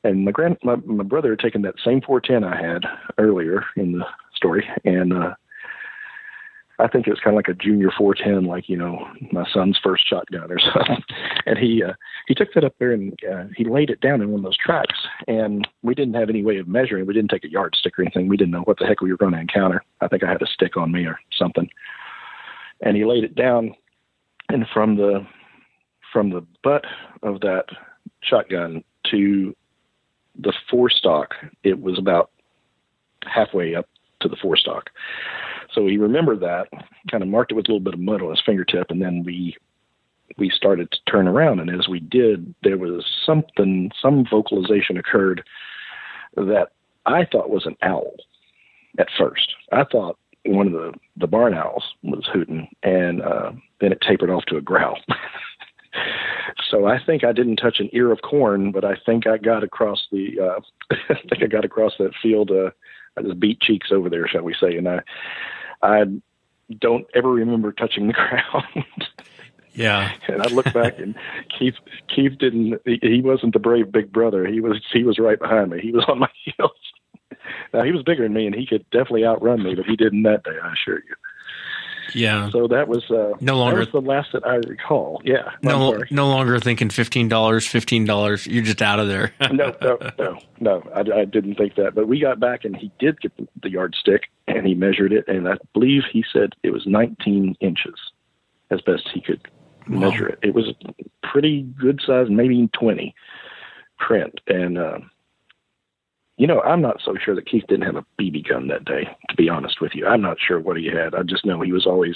[0.03, 2.83] And my grand, my, my brother had taken that same 410 I had
[3.17, 5.35] earlier in the story, and uh,
[6.81, 9.79] I think it was kind of like a junior 410, like you know my son's
[9.81, 11.03] first shotgun or something.
[11.45, 11.93] and he uh,
[12.27, 14.57] he took that up there and uh, he laid it down in one of those
[14.57, 14.99] tracks.
[15.27, 17.05] And we didn't have any way of measuring.
[17.05, 18.27] We didn't take a yardstick or anything.
[18.27, 19.83] We didn't know what the heck we were going to encounter.
[20.01, 21.69] I think I had a stick on me or something.
[22.81, 23.75] And he laid it down,
[24.49, 25.25] and from the
[26.11, 26.85] from the butt
[27.21, 27.65] of that
[28.23, 29.55] shotgun to
[30.39, 32.31] the forestock, it was about
[33.23, 33.87] halfway up
[34.21, 34.89] to the forestock.
[35.73, 36.67] So he remembered that,
[37.09, 39.23] kind of marked it with a little bit of mud on his fingertip, and then
[39.23, 39.55] we
[40.37, 41.59] we started to turn around.
[41.59, 45.43] And as we did, there was something, some vocalization occurred
[46.35, 46.69] that
[47.05, 48.13] I thought was an owl
[48.97, 49.53] at first.
[49.71, 54.29] I thought one of the the barn owls was hooting, and uh, then it tapered
[54.29, 54.97] off to a growl.
[56.69, 59.63] so I think I didn't touch an ear of corn, but I think I got
[59.63, 60.39] across the.
[60.39, 62.51] Uh, I think I got across that field.
[62.51, 62.71] Uh,
[63.17, 64.77] I just beat cheeks over there, shall we say?
[64.77, 65.01] And I,
[65.81, 66.03] I
[66.79, 68.85] don't ever remember touching the ground.
[69.73, 70.11] Yeah.
[70.27, 71.15] and I look back and
[71.57, 71.75] Keith
[72.13, 74.45] Keith didn't he, he wasn't the brave big brother.
[74.45, 75.79] He was he was right behind me.
[75.81, 76.71] He was on my heels.
[77.73, 80.23] Now he was bigger than me and he could definitely outrun me, but he didn't
[80.23, 81.15] that day, I assure you.
[82.13, 82.49] Yeah.
[82.51, 85.21] So that was uh No longer- that was the last that I recall.
[85.23, 85.51] Yeah.
[85.63, 88.45] No, no longer thinking fifteen dollars, fifteen dollars.
[88.47, 89.33] You're just out of there.
[89.51, 90.83] no, no, no, no.
[90.95, 91.95] I, I didn't think that.
[91.95, 95.25] But we got back and he did get the, the yardstick and he measured it.
[95.27, 97.95] And I believe he said it was 19 inches
[98.69, 99.41] as best he could
[99.87, 100.39] measure it.
[100.43, 103.13] It was a pretty good size, maybe 20
[103.99, 104.39] print.
[104.47, 104.99] And, uh,
[106.41, 109.07] you know, I'm not so sure that Keith didn't have a BB gun that day,
[109.29, 110.07] to be honest with you.
[110.07, 111.13] I'm not sure what he had.
[111.13, 112.15] I just know he was always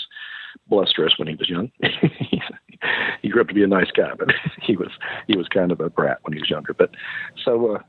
[0.67, 1.71] blusterous when he was young.
[3.21, 4.29] he grew up to be a nice guy, but
[4.63, 4.89] he was
[5.27, 6.73] he was kind of a brat when he was younger.
[6.73, 6.89] But
[7.43, 7.79] so uh,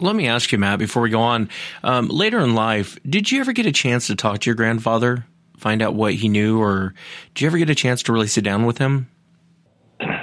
[0.00, 1.48] Let me ask you, Matt, before we go on.
[1.84, 5.26] Um, later in life, did you ever get a chance to talk to your grandfather,
[5.58, 6.92] find out what he knew, or
[7.34, 9.08] did you ever get a chance to really sit down with him?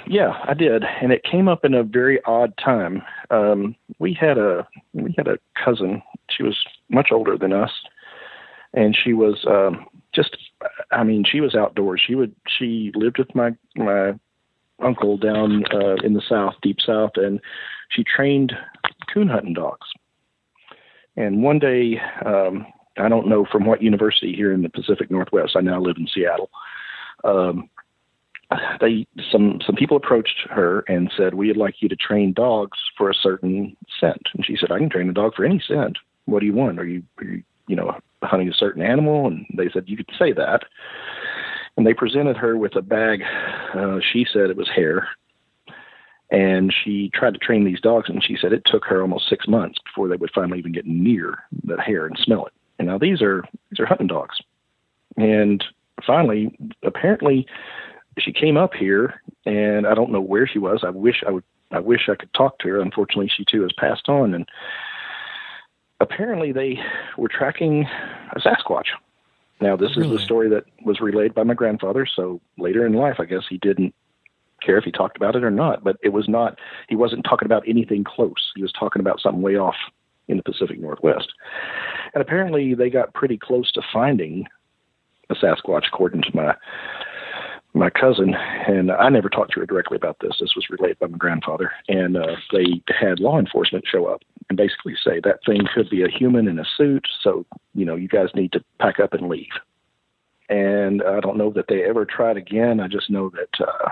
[0.08, 3.02] Yeah, I did, and it came up in a very odd time.
[3.32, 6.02] Um, we had a we had a cousin.
[6.30, 6.58] She was
[6.90, 7.72] much older than us,
[8.74, 10.38] and she was um, just.
[10.92, 12.02] I mean, she was outdoors.
[12.06, 14.14] She would she lived with my my
[14.80, 17.40] uncle down uh, in the south, deep south, and
[17.90, 18.54] she trained
[19.12, 19.88] coon hunting dogs.
[21.18, 22.66] And one day, um,
[22.98, 25.56] I don't know from what university here in the Pacific Northwest.
[25.56, 26.50] I now live in Seattle.
[27.24, 27.70] Um,
[28.82, 33.10] they some some people approached her and said we'd like you to train dogs for
[33.10, 34.28] a certain scent.
[34.34, 35.98] And she said i can train a dog for any scent.
[36.26, 36.80] What do you want?
[36.80, 39.28] Are you, are you you know hunting a certain animal?
[39.28, 40.64] And they said you could say that.
[41.78, 43.22] And they presented her with a bag
[43.76, 45.08] uh, she said it was hair.
[46.32, 49.48] And she tried to train these dogs and she said it took her almost six
[49.48, 52.54] months before they would finally even get near that hair and smell it.
[52.80, 54.38] And now these are these are hunting dogs.
[55.18, 55.64] And
[56.06, 57.46] finally apparently
[58.20, 60.84] she came up here and I don't know where she was.
[60.86, 62.82] I wish I would I wish I could talk to her.
[62.82, 64.48] Unfortunately she too has passed on and
[66.00, 66.80] apparently they
[67.18, 67.86] were tracking
[68.36, 68.88] a Sasquatch.
[69.62, 73.16] Now this is the story that was relayed by my grandfather, so later in life
[73.20, 73.94] I guess he didn't
[74.62, 77.46] care if he talked about it or not, but it was not he wasn't talking
[77.46, 78.52] about anything close.
[78.56, 79.76] He was talking about something way off
[80.28, 81.32] in the Pacific Northwest.
[82.14, 84.46] And apparently they got pretty close to finding
[85.30, 86.56] a Sasquatch according to my
[87.76, 88.34] my cousin,
[88.68, 90.38] and I never talked to her directly about this.
[90.40, 94.58] This was relayed by my grandfather, and uh, they had law enforcement show up and
[94.58, 98.08] basically say that thing could be a human in a suit, so you know you
[98.08, 99.52] guys need to pack up and leave.
[100.48, 102.80] And I don't know that they ever tried again.
[102.80, 103.90] I just know that uh,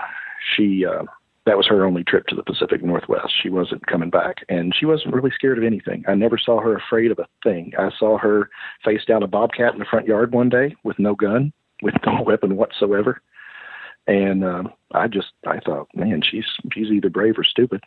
[0.56, 1.04] she uh,
[1.44, 3.34] that was her only trip to the Pacific Northwest.
[3.42, 6.04] She wasn't coming back, and she wasn't really scared of anything.
[6.08, 7.72] I never saw her afraid of a thing.
[7.78, 8.48] I saw her
[8.82, 12.22] face down a bobcat in the front yard one day with no gun, with no
[12.26, 13.20] weapon whatsoever
[14.06, 17.82] and um, I just I thought, man, she's she's either brave or stupid.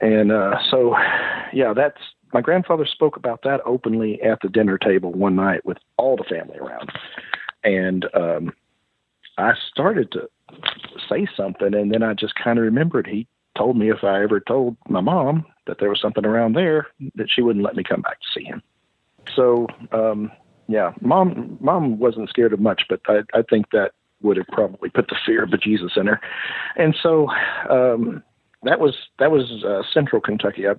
[0.00, 0.96] And uh, so,
[1.52, 2.00] yeah, that's
[2.32, 6.24] my grandfather spoke about that openly at the dinner table one night with all the
[6.24, 6.90] family around,
[7.62, 8.52] and um,
[9.38, 10.28] I started to
[11.08, 14.40] say something, and then I just kind of remembered he told me if I ever
[14.40, 18.02] told my mom that there was something around there that she wouldn't let me come
[18.02, 18.62] back to see him.
[19.36, 20.32] So, um,
[20.68, 24.88] yeah, mom mom wasn't scared of much, but I, I think that would have probably
[24.90, 26.20] put the fear of Jesus in her.
[26.76, 27.28] And so
[27.68, 28.22] um,
[28.62, 30.66] that was that was uh, Central Kentucky.
[30.68, 30.74] I,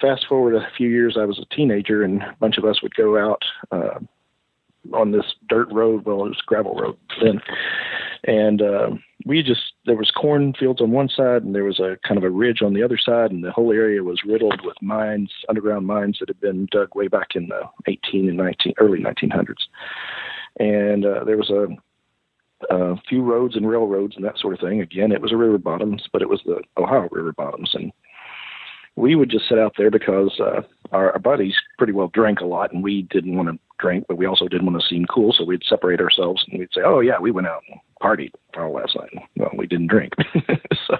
[0.00, 2.94] fast forward a few years, I was a teenager, and a bunch of us would
[2.94, 3.98] go out uh,
[4.92, 6.04] on this dirt road.
[6.04, 7.40] Well, it was gravel road then,
[8.24, 8.90] and uh,
[9.24, 12.30] we just there was cornfields on one side, and there was a kind of a
[12.30, 16.18] ridge on the other side, and the whole area was riddled with mines, underground mines
[16.20, 19.54] that had been dug way back in the 18 and 19 early 1900s.
[20.58, 21.68] And uh, there was a
[22.70, 24.80] a few roads and railroads and that sort of thing.
[24.80, 27.92] Again, it was a river bottoms, but it was the Ohio river bottoms, and
[28.96, 32.46] we would just sit out there because uh, our, our buddies pretty well drank a
[32.46, 35.32] lot, and we didn't want to drink, but we also didn't want to seem cool,
[35.32, 38.72] so we'd separate ourselves and we'd say, "Oh yeah, we went out and partied all
[38.72, 40.12] last night." Well, we didn't drink,
[40.86, 40.96] so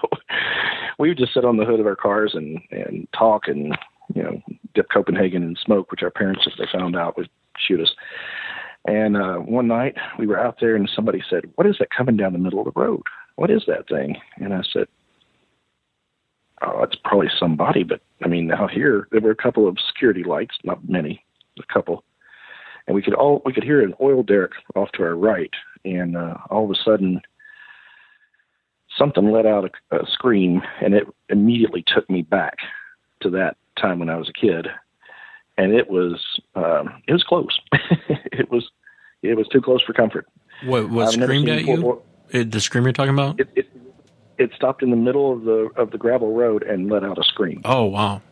[0.98, 3.76] we would just sit on the hood of our cars and and talk and
[4.14, 4.42] you know
[4.74, 7.94] dip Copenhagen in smoke, which our parents, if they found out, would shoot us.
[8.86, 12.16] And uh, one night we were out there and somebody said, What is that coming
[12.16, 13.02] down the middle of the road?
[13.36, 14.16] What is that thing?
[14.36, 14.86] And I said,
[16.62, 20.22] Oh, it's probably somebody, but I mean, out here there were a couple of security
[20.22, 21.24] lights, not many,
[21.58, 22.04] a couple.
[22.86, 25.50] And we could all we could hear an oil derrick off to our right,
[25.84, 27.20] and uh, all of a sudden
[28.96, 32.58] something let out a, a scream, and it immediately took me back
[33.22, 34.68] to that time when I was a kid,
[35.56, 36.20] and it was
[36.54, 37.58] um, it was close.
[37.72, 38.70] it was
[39.22, 40.26] it was too close for comfort.
[40.64, 42.02] What what I've screamed at you?
[42.32, 43.40] Uh, the scream you're talking about?
[43.40, 43.70] It, it
[44.38, 47.24] it stopped in the middle of the of the gravel road and let out a
[47.24, 47.62] scream.
[47.64, 48.22] oh wow.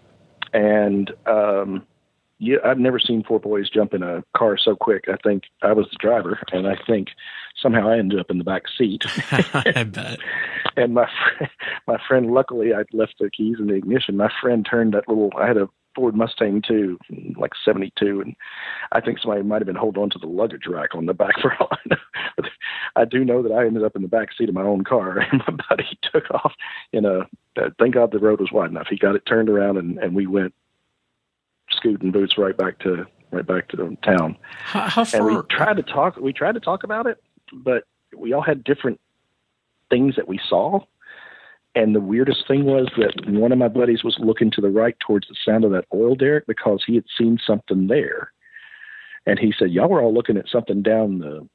[0.55, 1.87] And um,
[2.39, 5.05] yeah, I've never seen four boys jump in a car so quick.
[5.09, 7.09] I think I was the driver, and I think
[7.57, 9.05] somehow I ended up in the back seat.
[9.31, 10.19] I bet.
[10.77, 11.09] and my
[11.87, 14.17] my friend, luckily, I'd left the keys in the ignition.
[14.17, 15.31] My friend turned that little.
[15.39, 16.99] I had a Ford Mustang too,
[17.37, 18.35] like '72, and
[18.93, 21.35] I think somebody might have been holding on to the luggage rack on the back
[21.41, 22.49] for all I know.
[22.97, 25.19] I do know that I ended up in the back seat of my own car,
[25.33, 26.53] and my buddy took off
[26.93, 27.21] in a.
[27.55, 28.87] Uh, thank God the road was wide enough.
[28.89, 30.55] He got it turned around, and and we went
[31.71, 34.37] scooting boots right back to right back to the town.
[34.65, 36.17] How, how And we tried to talk.
[36.17, 37.85] We tried to talk about it, but
[38.17, 39.01] we all had different
[39.91, 40.81] things that we saw.
[41.75, 44.97] And the weirdest thing was that one of my buddies was looking to the right
[45.01, 48.33] towards the sound of that oil derrick because he had seen something there.
[49.25, 51.49] And he said, "Y'all were all looking at something down the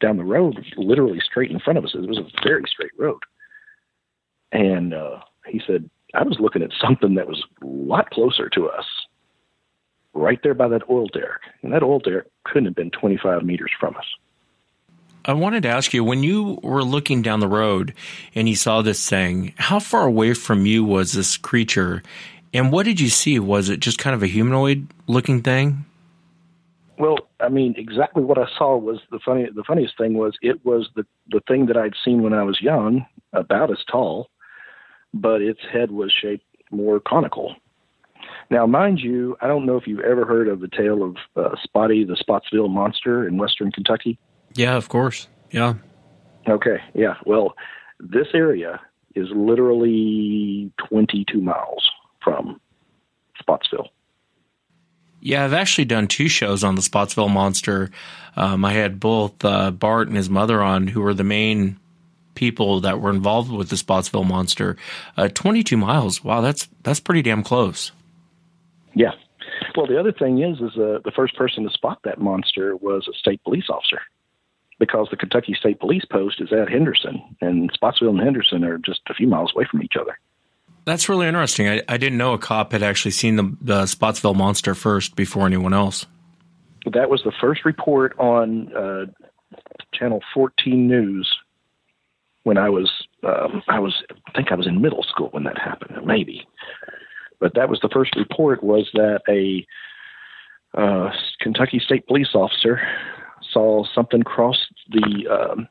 [0.00, 1.94] down the road, literally straight in front of us.
[1.94, 3.20] It was a very straight road."
[4.52, 8.68] And uh, he said, "I was looking at something that was a lot closer to
[8.68, 8.84] us,
[10.12, 11.42] right there by that oil derrick.
[11.62, 14.06] And that oil derrick couldn't have been 25 meters from us."
[15.26, 17.94] I wanted to ask you when you were looking down the road
[18.34, 22.02] and you saw this thing, how far away from you was this creature?
[22.52, 23.38] And what did you see?
[23.38, 25.86] Was it just kind of a humanoid looking thing?
[26.98, 29.48] Well, I mean, exactly what I saw was the funny.
[29.52, 32.60] The funniest thing was it was the the thing that I'd seen when I was
[32.60, 34.28] young, about as tall,
[35.12, 37.56] but its head was shaped more conical.
[38.50, 41.56] Now, mind you, I don't know if you've ever heard of the tale of uh,
[41.62, 44.18] Spotty the Spottsville monster in western Kentucky.
[44.54, 45.28] Yeah, of course.
[45.50, 45.74] Yeah.
[46.48, 47.14] Okay, yeah.
[47.24, 47.54] Well,
[48.00, 48.80] this area
[49.14, 51.90] is literally 22 miles
[52.22, 52.60] from
[53.38, 53.88] Spottsville.
[55.20, 57.90] Yeah, I've actually done two shows on the Spottsville Monster.
[58.36, 61.78] Um, I had both uh, Bart and his mother on, who were the main
[62.34, 64.76] people that were involved with the Spottsville Monster.
[65.16, 66.22] Uh, 22 miles.
[66.22, 67.92] Wow, that's that's pretty damn close.
[68.94, 69.12] Yeah.
[69.76, 73.08] Well, the other thing is, is uh, the first person to spot that monster was
[73.08, 74.00] a state police officer,
[74.78, 79.00] because the Kentucky State Police Post is at Henderson, and Spottsville and Henderson are just
[79.08, 80.18] a few miles away from each other.
[80.84, 81.68] That's really interesting.
[81.68, 85.46] I, I didn't know a cop had actually seen the, the Spottsville Monster first before
[85.46, 86.06] anyone else.
[86.92, 89.06] That was the first report on uh,
[89.94, 91.34] Channel 14 News
[92.42, 95.56] when I was, um, I was, I think I was in middle school when that
[95.56, 96.46] happened, maybe.
[97.40, 99.66] But that was the first report was that a
[100.78, 101.10] uh,
[101.40, 102.80] Kentucky State Police officer
[103.54, 104.58] saw something cross
[104.90, 105.68] the um,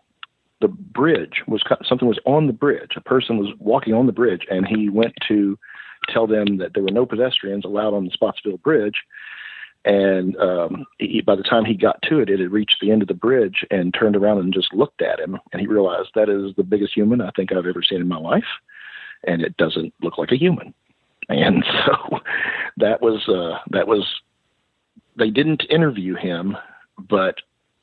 [0.61, 2.91] the bridge was something was on the bridge.
[2.95, 5.59] A person was walking on the bridge, and he went to
[6.09, 8.95] tell them that there were no pedestrians allowed on the Spottsville Bridge.
[9.85, 13.01] And um, he, by the time he got to it, it had reached the end
[13.01, 15.37] of the bridge and turned around and just looked at him.
[15.51, 18.17] And he realized that is the biggest human I think I've ever seen in my
[18.17, 18.47] life,
[19.25, 20.73] and it doesn't look like a human.
[21.27, 22.19] And so
[22.77, 24.07] that was uh, that was
[25.17, 26.55] they didn't interview him,
[26.97, 27.35] but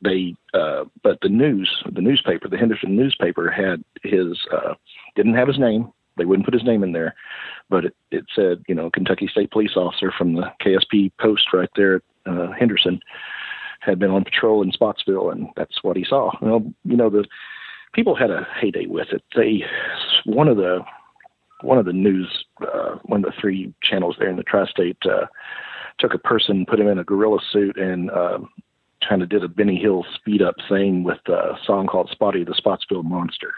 [0.02, 4.74] they uh, but the news the newspaper the Henderson newspaper had his uh,
[5.16, 5.92] didn't have his name.
[6.16, 7.14] They wouldn't put his name in there.
[7.68, 11.70] But it, it said you know Kentucky State Police officer from the KSP post right
[11.76, 13.00] there at uh, Henderson
[13.80, 16.30] had been on patrol in Spottsville and that's what he saw.
[16.40, 17.26] Well you know the
[17.92, 19.22] people had a heyday with it.
[19.36, 19.64] They
[20.24, 20.80] one of the
[21.62, 25.26] one of the news uh, one of the three channels there in the tri-state uh,
[25.98, 28.48] took a person put him in a gorilla suit and um,
[29.08, 32.54] kind of did a Benny Hill speed up thing with a song called Spotty the
[32.54, 33.52] Spottsville Monster.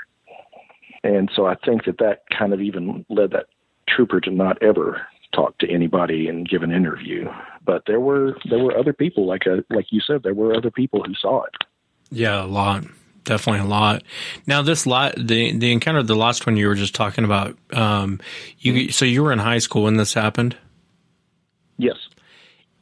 [1.04, 3.46] And so I think that that kind of even led that
[3.88, 5.02] trooper to not ever
[5.34, 7.28] talk to anybody and give an interview.
[7.64, 10.70] But there were there were other people like a, like you said there were other
[10.70, 11.54] people who saw it.
[12.10, 12.84] Yeah, a lot.
[13.24, 14.02] Definitely a lot.
[14.46, 17.56] Now, this lot, the the encounter, the last one you were just talking about.
[17.72, 18.20] Um,
[18.58, 20.56] you so you were in high school when this happened.
[21.78, 21.96] Yes.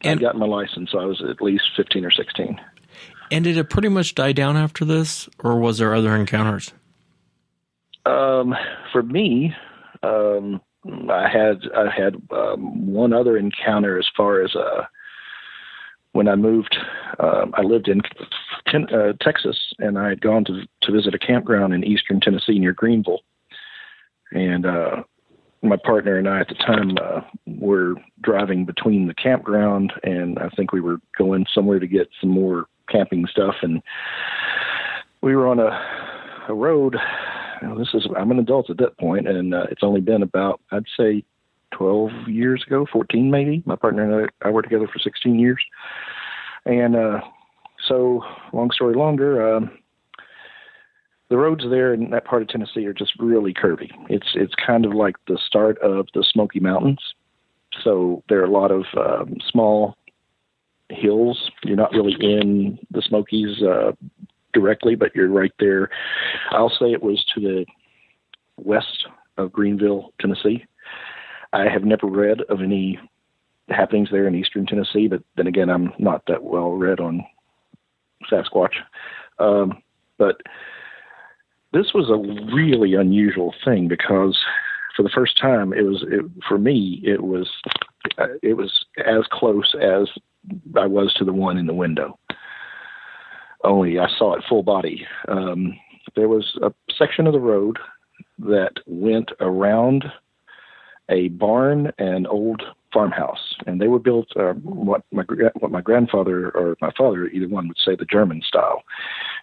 [0.03, 2.61] And- I got my license, so I was at least 15 or 16.
[3.30, 6.72] And did it pretty much die down after this, or was there other encounters?
[8.07, 8.57] Um,
[8.92, 9.55] for me,
[10.03, 10.61] um,
[11.11, 14.84] I had I had um, one other encounter as far as uh,
[16.12, 16.76] when I moved.
[17.18, 18.01] Um, I lived in
[18.74, 22.74] uh, Texas, and I had gone to to visit a campground in eastern Tennessee near
[22.74, 23.20] Greeneville,
[24.32, 25.03] and uh,
[25.62, 30.48] my partner and I at the time uh, were driving between the campground, and I
[30.50, 33.82] think we were going somewhere to get some more camping stuff, and
[35.22, 35.78] we were on a,
[36.48, 36.96] a road
[37.76, 40.84] this is I'm an adult at that point, and uh, it's only been about I'd
[40.96, 41.24] say
[41.72, 43.62] 12 years ago, 14 maybe.
[43.66, 45.62] My partner and I, I were together for 16 years,
[46.64, 47.20] and uh,
[47.86, 49.56] so long story longer.
[49.56, 49.70] Um,
[51.31, 53.91] the roads there in that part of Tennessee are just really curvy.
[54.09, 56.99] It's it's kind of like the start of the Smoky Mountains.
[57.83, 59.97] So there are a lot of um, small
[60.91, 61.51] hills.
[61.62, 63.93] You're not really in the Smokies uh,
[64.53, 65.89] directly, but you're right there.
[66.51, 67.66] I'll say it was to the
[68.57, 69.07] west
[69.39, 70.66] of Greeneville, Tennessee.
[71.53, 72.99] I have never read of any
[73.68, 77.24] happenings there in eastern Tennessee, but then again, I'm not that well read on
[78.31, 78.74] Sasquatch.
[79.39, 79.81] Um,
[80.18, 80.41] but
[81.73, 84.39] this was a really unusual thing because
[84.97, 87.01] for the first time, it was it, for me.
[87.05, 87.51] It was
[88.18, 90.09] uh, it was as close as
[90.77, 92.18] I was to the one in the window.
[93.62, 95.07] Only I saw it full body.
[95.29, 95.79] Um,
[96.16, 97.79] there was a section of the road
[98.39, 100.05] that went around
[101.09, 102.62] a barn and old
[102.93, 105.24] farmhouse, and they were built uh, what my
[105.59, 108.82] what my grandfather or my father, either one, would say the German style,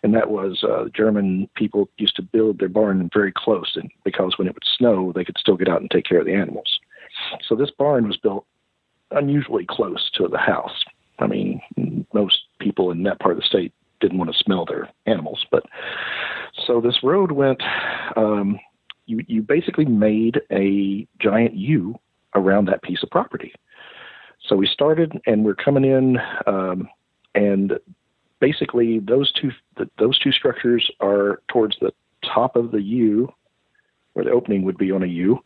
[0.04, 4.38] and that was uh, German people used to build their barn very close, and because
[4.38, 6.80] when it would snow, they could still get out and take care of the animals.
[7.48, 8.46] So this barn was built
[9.12, 10.84] unusually close to the house.
[11.20, 11.62] I mean,
[12.14, 15.64] most people in that part of the state didn't want to smell their animals, but
[16.66, 17.62] so this road went.
[18.16, 18.60] Um,
[19.08, 21.98] you you basically made a giant U
[22.36, 23.54] around that piece of property.
[24.48, 26.88] So we started, and we're coming in, um,
[27.36, 27.80] and
[28.40, 31.92] basically those two the, those two structures are towards the
[32.24, 33.32] top of the U,
[34.14, 35.40] where the opening would be on a U,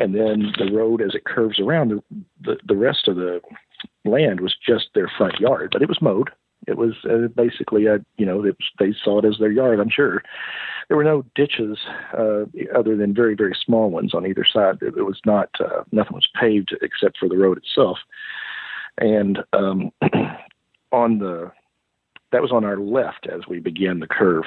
[0.00, 2.02] and then the road as it curves around the
[2.42, 3.40] the, the rest of the
[4.04, 6.30] land was just their front yard, but it was mowed.
[6.66, 9.80] It was uh, basically a you know it they saw it as their yard.
[9.80, 10.22] I'm sure
[10.88, 11.78] there were no ditches
[12.16, 12.44] uh,
[12.74, 14.78] other than very very small ones on either side.
[14.80, 17.98] It, it was not uh, nothing was paved except for the road itself,
[18.98, 19.90] and um,
[20.92, 21.50] on the
[22.32, 24.44] that was on our left as we began the curve.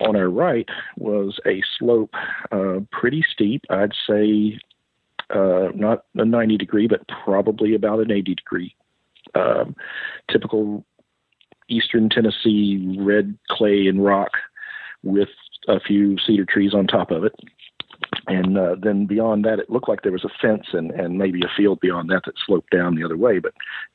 [0.00, 2.14] On our right was a slope,
[2.50, 3.62] uh, pretty steep.
[3.68, 4.58] I'd say
[5.28, 8.74] uh, not a 90 degree, but probably about an 80 degree.
[9.34, 9.76] Um,
[10.30, 10.84] typical
[11.70, 14.30] eastern Tennessee red clay and rock
[15.02, 15.28] with
[15.68, 17.34] a few cedar trees on top of it.
[18.26, 21.40] And uh, then beyond that, it looked like there was a fence and, and maybe
[21.42, 23.52] a field beyond that that sloped down the other way, but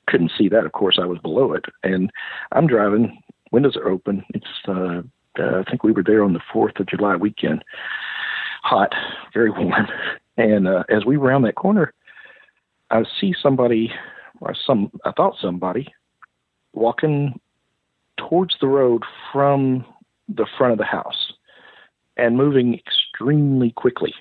[0.07, 0.65] couldn't see that.
[0.65, 1.65] Of course, I was below it.
[1.83, 2.11] And
[2.51, 3.21] I'm driving,
[3.51, 4.23] windows are open.
[4.33, 5.01] It's, uh,
[5.39, 7.63] uh, I think we were there on the 4th of July weekend.
[8.63, 8.93] Hot,
[9.33, 9.87] very warm.
[10.37, 11.93] And uh, as we round that corner,
[12.91, 13.89] I see somebody,
[14.41, 15.87] or some, I thought somebody,
[16.73, 17.39] walking
[18.17, 19.85] towards the road from
[20.27, 21.33] the front of the house
[22.17, 24.13] and moving extremely quickly.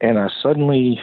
[0.00, 1.00] And I suddenly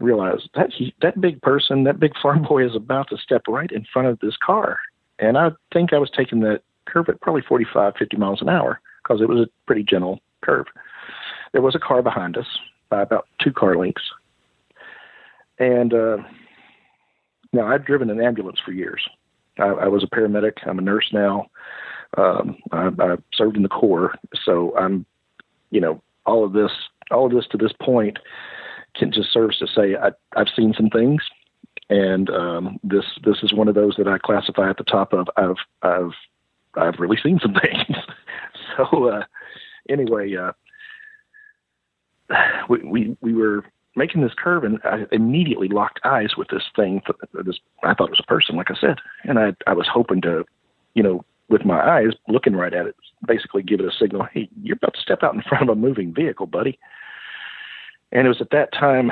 [0.00, 3.70] realized that he, that big person, that big farm boy, is about to step right
[3.70, 4.78] in front of this car.
[5.18, 8.80] And I think I was taking that curve at probably 45, 50 miles an hour
[9.02, 10.66] because it was a pretty gentle curve.
[11.52, 12.46] There was a car behind us
[12.88, 14.10] by about two car lengths.
[15.58, 16.16] And uh,
[17.52, 19.02] now I've driven an ambulance for years.
[19.62, 20.66] I, I was a paramedic.
[20.66, 21.46] I'm a nurse now.
[22.16, 25.06] Um, I, I served in the Corps, so I'm,
[25.70, 26.70] you know, all of this,
[27.10, 28.18] all of this to this point,
[28.94, 31.22] can just serves to say I, I've seen some things,
[31.88, 35.28] and um, this this is one of those that I classify at the top of
[35.36, 36.12] I've I've
[36.74, 37.96] I've really seen some things.
[38.76, 39.24] so uh,
[39.88, 40.52] anyway, uh,
[42.68, 43.64] we, we we were
[43.94, 47.02] making this curve, and I immediately locked eyes with this thing.
[47.44, 50.20] This I thought it was a person, like I said, and I I was hoping
[50.22, 50.44] to,
[50.94, 54.26] you know, with my eyes looking right at it, basically give it a signal.
[54.32, 56.78] Hey, you're about to step out in front of a moving vehicle, buddy.
[58.10, 59.10] And it was at that time,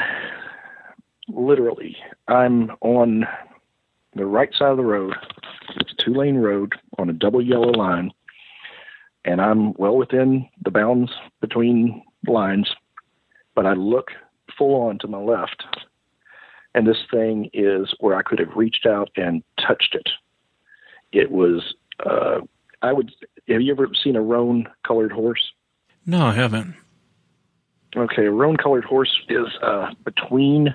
[1.28, 1.96] literally,
[2.28, 3.26] I'm on
[4.14, 5.14] the right side of the road.
[5.76, 8.10] It's a two lane road on a double yellow line.
[9.24, 12.74] And I'm well within the bounds between lines,
[13.54, 14.12] but I look
[14.56, 15.64] full on to my left.
[16.74, 20.08] And this thing is where I could have reached out and touched it.
[21.12, 21.74] It was,
[22.04, 22.40] uh,
[22.82, 23.10] I would,
[23.48, 25.52] have you ever seen a roan colored horse?
[26.06, 26.74] No, I haven't.
[27.96, 30.74] Okay, a roan colored horse is uh, between,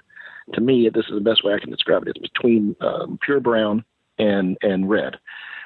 [0.53, 2.09] to me, this is the best way I can describe it.
[2.09, 3.85] It's between um, pure brown
[4.17, 5.17] and and red,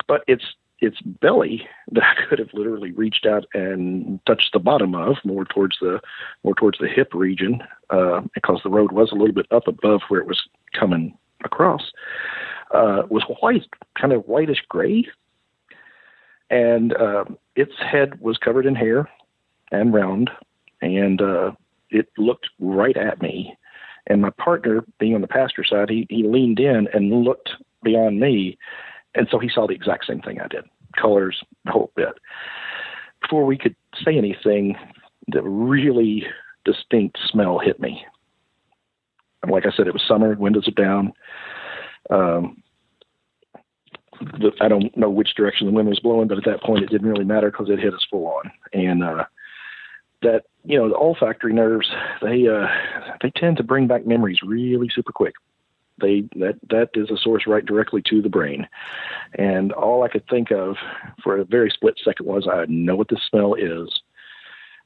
[0.07, 0.45] but it's
[0.81, 5.45] its belly that I could have literally reached out and touched the bottom of, more
[5.45, 5.99] towards the
[6.43, 10.01] more towards the hip region, uh, because the road was a little bit up above
[10.07, 10.41] where it was
[10.77, 11.91] coming across.
[12.73, 13.67] Uh, was white,
[13.99, 15.05] kind of whitish gray,
[16.49, 17.25] and uh,
[17.55, 19.09] its head was covered in hair
[19.71, 20.29] and round,
[20.81, 21.51] and uh,
[21.89, 23.55] it looked right at me.
[24.07, 27.49] And my partner, being on the passenger side, he he leaned in and looked
[27.83, 28.57] beyond me,
[29.15, 30.65] and so he saw the exact same thing I did,
[30.99, 32.13] colors, the whole bit.
[33.21, 34.75] Before we could say anything,
[35.27, 36.25] the really
[36.65, 38.05] distinct smell hit me.
[39.41, 41.13] And like I said, it was summer, windows are down.
[42.09, 42.61] Um,
[44.19, 46.89] the, I don't know which direction the wind was blowing, but at that point it
[46.89, 48.51] didn't really matter because it hit us full on.
[48.73, 49.25] And uh,
[50.21, 51.89] that you know the olfactory nerves
[52.21, 52.67] they uh,
[53.21, 55.35] they tend to bring back memories really super quick.
[55.99, 58.67] They that that is a source right directly to the brain.
[59.35, 60.77] And all I could think of
[61.23, 64.01] for a very split second was I know what this smell is.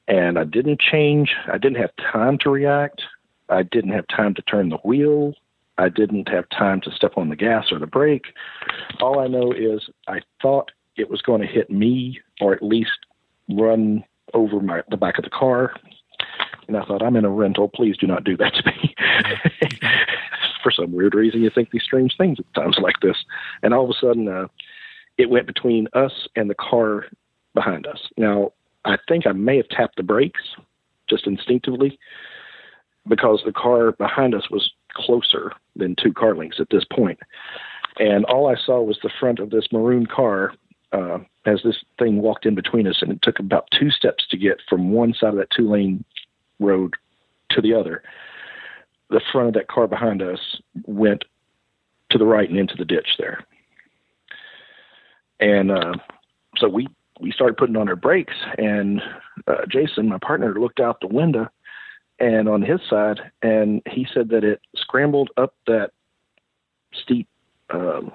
[0.07, 1.33] And I didn't change.
[1.51, 3.03] I didn't have time to react.
[3.49, 5.33] I didn't have time to turn the wheel.
[5.77, 8.27] I didn't have time to step on the gas or the brake.
[8.99, 13.05] All I know is I thought it was going to hit me or at least
[13.49, 14.03] run
[14.33, 15.73] over my the back of the car.
[16.67, 17.67] And I thought, I'm in a rental.
[17.67, 18.95] Please do not do that to me.
[20.63, 23.17] For some weird reason, you think these strange things at times like this.
[23.61, 24.47] And all of a sudden, uh,
[25.17, 27.05] it went between us and the car
[27.53, 27.99] behind us.
[28.17, 28.53] Now,
[28.85, 30.41] I think I may have tapped the brakes
[31.09, 31.99] just instinctively
[33.07, 37.19] because the car behind us was closer than two car lengths at this point.
[37.99, 40.53] And all I saw was the front of this maroon car
[40.91, 44.37] uh, as this thing walked in between us, and it took about two steps to
[44.37, 46.03] get from one side of that two lane
[46.59, 46.93] road
[47.49, 48.03] to the other.
[49.13, 50.39] The front of that car behind us
[50.85, 51.23] went
[52.09, 53.45] to the right and into the ditch there.
[55.39, 55.93] And uh,
[56.57, 56.87] so we
[57.21, 59.01] we started putting on our brakes, and
[59.47, 61.47] uh, Jason, my partner, looked out the window
[62.19, 65.91] and on his side, and he said that it scrambled up that
[66.93, 67.27] steep,
[67.69, 68.11] um,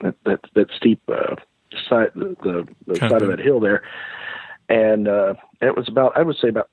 [0.00, 1.36] that, that that steep uh,
[1.88, 3.82] side, the, the side of that hill there,
[4.68, 6.68] and uh, it was about I would say about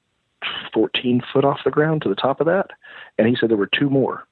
[0.73, 2.71] 14 foot off the ground to the top of that,
[3.17, 4.27] and he said there were two more.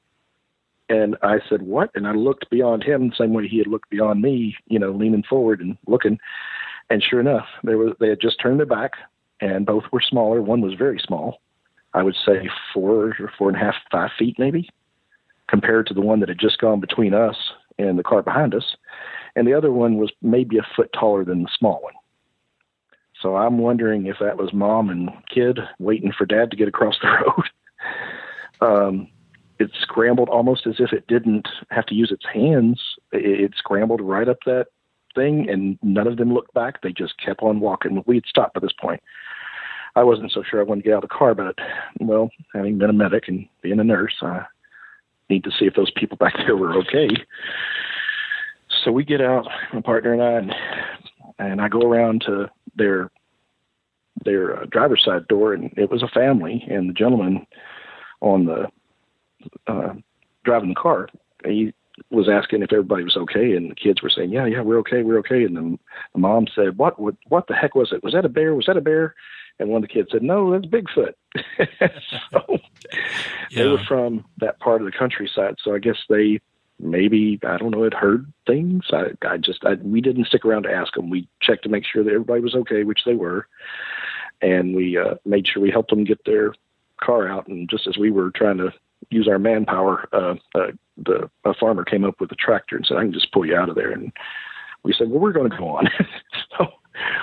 [0.89, 3.89] And I said, "What?" And I looked beyond him, the same way he had looked
[3.89, 6.19] beyond me, you know, leaning forward and looking.
[6.89, 8.93] And sure enough, they were they had just turned their back,
[9.41, 10.41] and both were smaller.
[10.41, 11.41] One was very small,
[11.93, 14.69] I would say four or four and a half, five feet maybe,
[15.47, 17.35] compared to the one that had just gone between us
[17.79, 18.75] and the car behind us.
[19.35, 21.93] And the other one was maybe a foot taller than the small one.
[23.22, 26.95] So I'm wondering if that was mom and kid waiting for dad to get across
[27.01, 27.07] the
[28.61, 28.88] road.
[28.88, 29.07] um,
[29.59, 32.80] it scrambled almost as if it didn't have to use its hands.
[33.11, 34.68] It, it scrambled right up that
[35.15, 36.82] thing, and none of them looked back.
[36.82, 38.03] They just kept on walking.
[38.05, 39.01] We had stopped by this point.
[39.95, 41.55] I wasn't so sure I wanted to get out of the car, but
[41.99, 44.45] well, having been a medic and being a nurse, I
[45.28, 47.09] need to see if those people back there were okay.
[48.84, 50.53] So we get out, my partner and I, and,
[51.39, 53.11] and I go around to their
[54.23, 57.45] their uh, driver's side door, and it was a family, and the gentleman
[58.21, 58.67] on the
[59.67, 59.93] uh,
[60.43, 61.07] driving the car,
[61.45, 61.73] he
[62.09, 65.03] was asking if everybody was okay, and the kids were saying, "Yeah, yeah, we're okay,
[65.03, 65.80] we're okay." And then
[66.13, 66.99] the mom said, "What?
[66.99, 67.15] What?
[67.28, 68.03] What the heck was it?
[68.03, 68.55] Was that a bear?
[68.55, 69.15] Was that a bear?"
[69.59, 71.13] And one of the kids said, "No, that's Bigfoot."
[72.32, 72.57] so yeah.
[73.55, 76.39] they were from that part of the countryside, so I guess they
[76.80, 78.86] maybe I don't know had heard things.
[78.91, 81.09] I I just I, we didn't stick around to ask them.
[81.09, 83.47] We checked to make sure that everybody was okay, which they were,
[84.41, 86.53] and we uh, made sure we helped them get their
[87.01, 87.47] car out.
[87.47, 88.71] And just as we were trying to
[89.09, 92.97] use our manpower, uh, uh, the a farmer came up with a tractor and said,
[92.97, 94.11] "I can just pull you out of there." And
[94.84, 95.88] we said, "Well, we're going to go on."
[96.57, 96.67] so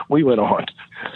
[0.09, 0.67] we went on.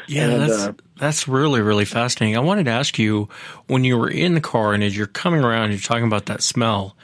[0.07, 2.37] Yeah, and, that's uh, that's really really fascinating.
[2.37, 3.29] I wanted to ask you
[3.67, 6.43] when you were in the car and as you're coming around, you're talking about that
[6.43, 6.97] smell.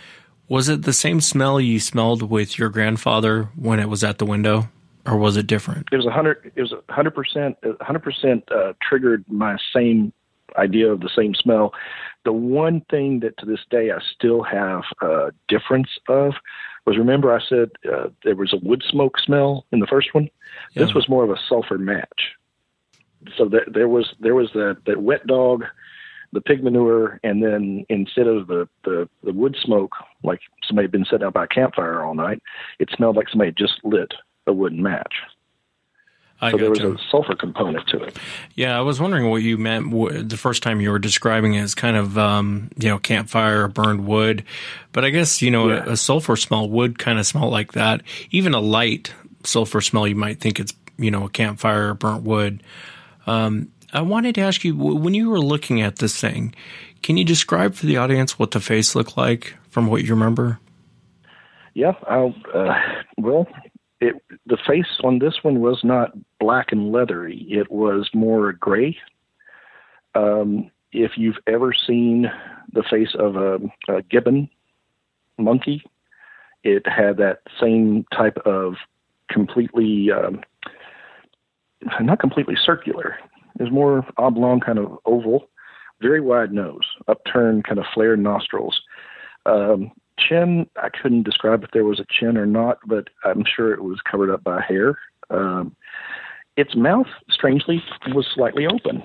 [0.49, 4.26] Was it the same smell you smelled with your grandfather when it was at the
[4.26, 4.68] window,
[5.07, 5.88] or was it different?
[5.90, 6.53] It was a hundred.
[6.55, 7.57] It was a hundred percent.
[7.80, 10.12] Hundred percent uh, triggered my same
[10.57, 11.72] idea of the same smell.
[12.24, 16.34] The one thing that to this day I still have a difference of
[16.86, 20.28] was remember I said uh, there was a wood smoke smell in the first one.
[20.72, 20.84] Yeah.
[20.84, 22.32] This was more of a sulfur match.
[23.36, 25.64] So there, there was there was that that wet dog,
[26.35, 30.93] the pig manure, and then instead of the, the the wood smoke like somebody had
[30.93, 32.43] been sitting out by a campfire all night,
[32.78, 34.12] it smelled like somebody had just lit
[34.47, 35.14] a wooden match.
[36.41, 38.18] I so there was a sulfur component to it.
[38.55, 39.91] Yeah, I was wondering what you meant
[40.28, 43.68] the first time you were describing it as kind of um, you know campfire or
[43.68, 44.45] burned wood,
[44.93, 45.85] but I guess you know yeah.
[45.87, 48.03] a, a, sulfur smell would kind of smell like that.
[48.30, 49.14] Even a light
[49.45, 52.62] sulfur smell, you might think it's you know a campfire or burnt wood.
[53.26, 56.55] Um, I wanted to ask you when you were looking at this thing,
[57.03, 60.59] can you describe for the audience what the face looked like from what you remember?
[61.74, 62.30] Yeah, uh,
[63.18, 63.47] well,
[64.01, 64.16] it
[64.47, 67.47] the face on this one was not black and leathery.
[67.49, 68.99] It was more gray.
[70.14, 72.30] Um, if you've ever seen
[72.72, 74.49] the face of a, a gibbon
[75.38, 75.82] monkey,
[76.62, 78.74] it had that same type of
[79.28, 80.40] completely, um,
[82.01, 83.16] not completely circular.
[83.59, 85.49] Was more oblong, kind of oval,
[86.01, 88.81] very wide nose, upturned, kind of flared nostrils.
[89.47, 93.73] Um, chin, I couldn't describe if there was a chin or not, but I'm sure
[93.73, 94.99] it was covered up by hair.
[95.31, 95.77] Um,
[96.57, 99.03] its mouth, strangely, was slightly open,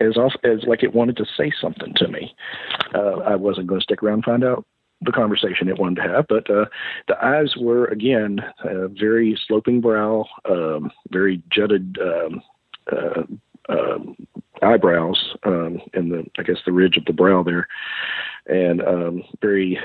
[0.00, 2.34] as off, as like it wanted to say something to me.
[2.94, 4.64] Uh, I wasn't going to stick around and find out
[5.02, 6.64] the conversation it wanted to have, but uh,
[7.06, 8.40] the eyes were again
[8.98, 12.42] very sloping brow, um, very jutted um,
[12.90, 13.22] uh,
[13.68, 14.16] um,
[14.62, 17.66] eyebrows, um, and the I guess the ridge of the brow there,
[18.46, 19.78] and um, very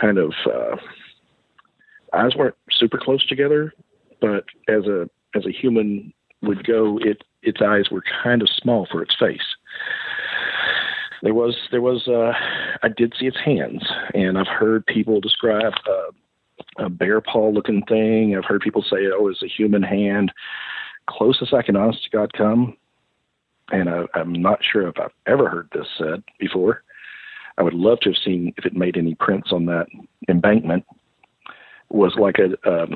[0.00, 0.76] kind of uh,
[2.12, 3.72] eyes weren't super close together,
[4.20, 8.86] but as a as a human would go, it its eyes were kind of small
[8.90, 9.54] for its face.
[11.22, 12.32] There was there was uh,
[12.82, 13.82] I did see its hands,
[14.14, 18.36] and I've heard people describe uh, a bear paw looking thing.
[18.36, 20.32] I've heard people say, "Oh, it's a human hand."
[21.08, 22.76] Closest I can honest to God come,
[23.70, 26.82] and I, I'm not sure if I've ever heard this said before.
[27.58, 29.86] I would love to have seen if it made any prints on that
[30.28, 30.84] embankment.
[31.88, 32.94] Was like a um,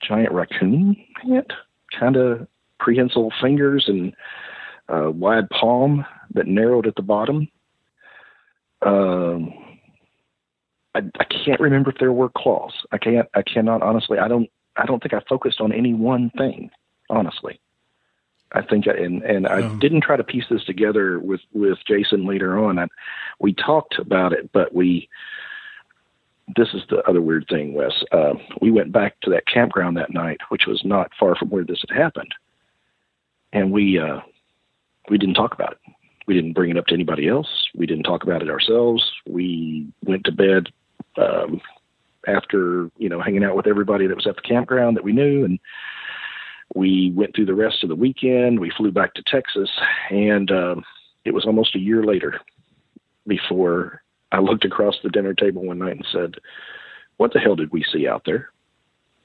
[0.00, 1.52] giant raccoon hand,
[1.98, 2.48] kind of
[2.80, 4.12] prehensile fingers and
[4.88, 6.04] uh, wide palm
[6.34, 7.48] that narrowed at the bottom.
[8.84, 9.54] Um,
[10.94, 12.72] I, I can't remember if there were claws.
[12.90, 13.28] I can't.
[13.34, 14.18] I cannot honestly.
[14.18, 14.50] I don't.
[14.76, 16.70] I don't think I focused on any one thing.
[17.12, 17.60] Honestly,
[18.52, 19.78] I think, and and I Um.
[19.78, 22.78] didn't try to piece this together with with Jason later on.
[22.78, 22.86] I,
[23.38, 25.08] we talked about it, but we.
[26.56, 27.92] This is the other weird thing, Wes.
[28.10, 31.64] Uh, we went back to that campground that night, which was not far from where
[31.64, 32.34] this had happened,
[33.52, 34.20] and we uh,
[35.08, 35.78] we didn't talk about it.
[36.26, 37.48] We didn't bring it up to anybody else.
[37.74, 39.12] We didn't talk about it ourselves.
[39.26, 40.68] We went to bed
[41.16, 41.60] um,
[42.26, 45.44] after you know hanging out with everybody that was at the campground that we knew,
[45.44, 45.58] and
[46.74, 48.60] we went through the rest of the weekend.
[48.60, 49.70] We flew back to Texas,
[50.10, 50.84] and um,
[51.24, 52.40] it was almost a year later
[53.26, 54.02] before
[54.32, 56.36] I looked across the dinner table one night and said,
[57.18, 58.50] "What the hell did we see out there?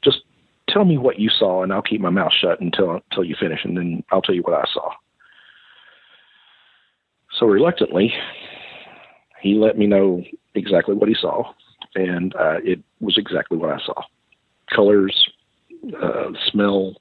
[0.04, 0.24] Just
[0.70, 3.64] tell me what you saw, and I'll keep my mouth shut until until you finish,
[3.64, 4.92] and then I'll tell you what I saw."
[7.40, 8.14] So reluctantly,
[9.42, 10.24] he let me know
[10.56, 11.54] exactly what he saw,
[11.96, 14.02] and uh, it was exactly what I saw:
[14.70, 15.30] colors,
[16.02, 16.96] uh, smell.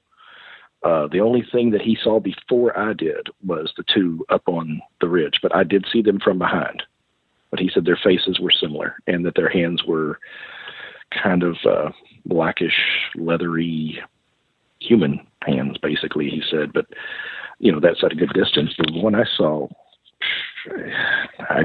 [0.87, 4.81] Uh, the only thing that he saw before I did was the two up on
[5.01, 6.81] the ridge, but I did see them from behind.
[7.51, 10.17] But he said their faces were similar, and that their hands were
[11.11, 11.89] kind of uh,
[12.25, 12.77] blackish,
[13.15, 14.01] leathery,
[14.79, 16.29] human hands, basically.
[16.29, 16.85] He said, but
[17.59, 18.73] you know that's at a good distance.
[18.77, 19.67] The one I saw
[21.49, 21.63] I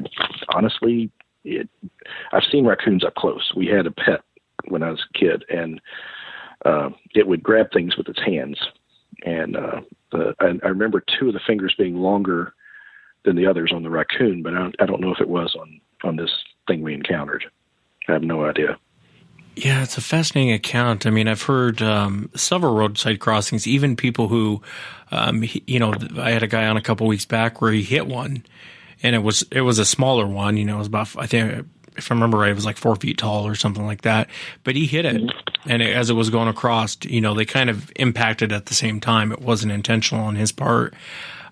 [0.49, 1.13] honestly,
[1.45, 1.69] it,
[2.33, 3.53] I've seen raccoons up close.
[3.55, 4.23] We had a pet
[4.67, 5.81] when I was a kid, and
[6.65, 8.59] uh, it would grab things with its hands.
[9.25, 12.55] And uh, the, I, I remember two of the fingers being longer
[13.25, 15.55] than the others on the raccoon, but I don't, I don't know if it was
[15.59, 16.31] on on this
[16.67, 17.45] thing we encountered.
[18.09, 18.77] I have no idea.
[19.55, 21.07] Yeah, it's a fascinating account.
[21.07, 24.63] I mean, I've heard um, several roadside crossings, even people who,
[25.11, 27.83] um, he- you know, I had a guy on a couple weeks back where he
[27.83, 28.45] hit one,
[29.03, 30.57] and it was it was a smaller one.
[30.57, 31.67] You know, it was about I think
[31.97, 34.29] if I remember right, it was like four feet tall or something like that.
[34.65, 35.21] But he hit it,
[35.67, 38.75] and it, as it was going across, you know, they kind of impacted at the
[38.75, 39.33] same time.
[39.33, 40.95] It wasn't intentional on his part.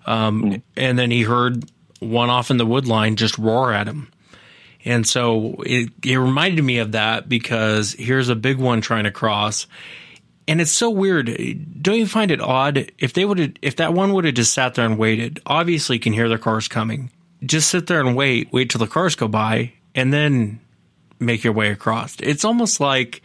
[0.05, 1.63] Um, And then he heard
[1.99, 4.11] one off in the wood line just roar at him.
[4.83, 9.11] And so it, it reminded me of that because here's a big one trying to
[9.11, 9.67] cross.
[10.47, 11.27] And it's so weird.
[11.83, 14.53] Don't you find it odd if they would have, if that one would have just
[14.53, 15.39] sat there and waited?
[15.45, 17.11] Obviously, you can hear the cars coming.
[17.45, 20.59] Just sit there and wait, wait till the cars go by, and then
[21.19, 22.15] make your way across.
[22.19, 23.21] It's almost like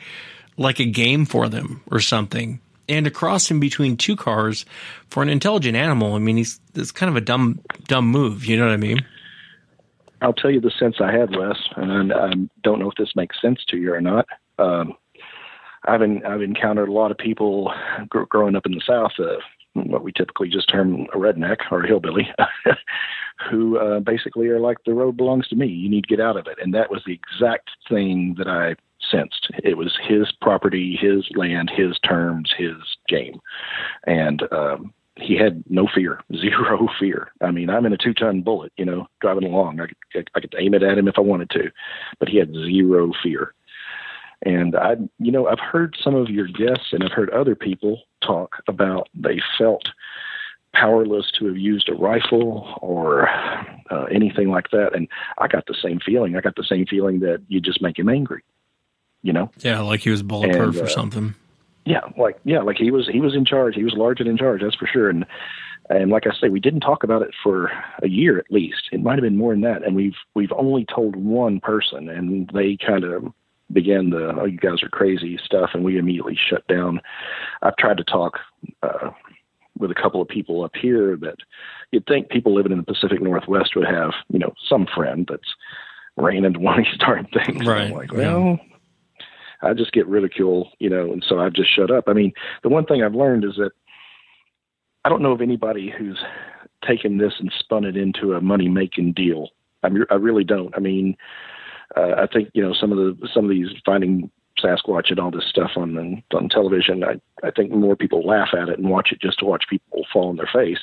[0.57, 2.61] like a game for them or something.
[2.89, 4.65] And to cross in between two cars
[5.09, 8.45] for an intelligent animal, I mean, he's it's kind of a dumb dumb move.
[8.45, 9.05] You know what I mean?
[10.23, 12.31] I'll tell you the sense I had, Wes, and I
[12.63, 14.27] don't know if this makes sense to you or not.
[14.59, 14.95] Um,
[15.87, 17.73] I've been, I've encountered a lot of people
[18.09, 19.37] gr- growing up in the South, uh,
[19.85, 22.29] what we typically just term a redneck or a hillbilly,
[23.51, 25.67] who uh, basically are like the road belongs to me.
[25.67, 28.77] You need to get out of it, and that was the exact thing that I
[29.11, 29.51] sensed.
[29.63, 32.77] It was his property, his land, his terms, his
[33.09, 33.41] game,
[34.07, 37.33] and um, he had no fear, zero fear.
[37.41, 39.81] I mean, I'm in a two-ton bullet, you know, driving along.
[39.81, 41.71] I could, I could aim it at him if I wanted to,
[42.19, 43.55] but he had zero fear.
[44.43, 48.03] And I, you know, I've heard some of your guests and I've heard other people
[48.23, 49.89] talk about they felt
[50.73, 53.29] powerless to have used a rifle or
[53.91, 54.95] uh, anything like that.
[54.95, 55.09] And
[55.39, 56.37] I got the same feeling.
[56.37, 58.43] I got the same feeling that you just make him angry.
[59.23, 59.51] You know?
[59.59, 61.35] Yeah, like he was bulletproof And, or uh, something.
[61.85, 63.77] Yeah, like yeah, like he was he was in charge.
[63.77, 64.61] He was large and in charge.
[64.61, 65.09] That's for sure.
[65.09, 65.25] And
[65.89, 67.71] and like I say, we didn't talk about it for
[68.03, 68.89] a year at least.
[68.91, 69.85] It might have been more than that.
[69.85, 73.33] And we've we've only told one person, and they kind of
[73.73, 77.01] began the "oh, you guys are crazy" stuff, and we immediately shut down.
[77.63, 78.39] I've tried to talk
[78.83, 79.11] uh,
[79.79, 81.37] with a couple of people up here that
[81.91, 85.55] you'd think people living in the Pacific Northwest would have, you know, some friend that's
[86.17, 87.67] ran into one of these darn things.
[87.67, 88.19] Right, I'm like, yeah.
[88.19, 88.61] well.
[89.63, 92.05] I just get ridicule, you know, and so I've just shut up.
[92.09, 93.73] I mean, the one thing I've learned is that
[95.07, 96.19] I don't know of anybody who's
[96.87, 99.49] taken this and spun it into a money making deal.
[99.83, 100.75] I, mean, I really don't.
[100.77, 101.17] I mean,
[101.97, 104.31] uh, I think you know some of the some of these finding
[104.63, 107.05] Sasquatch and all this stuff on on television.
[107.05, 110.05] I I think more people laugh at it and watch it just to watch people
[110.13, 110.81] fall on their face.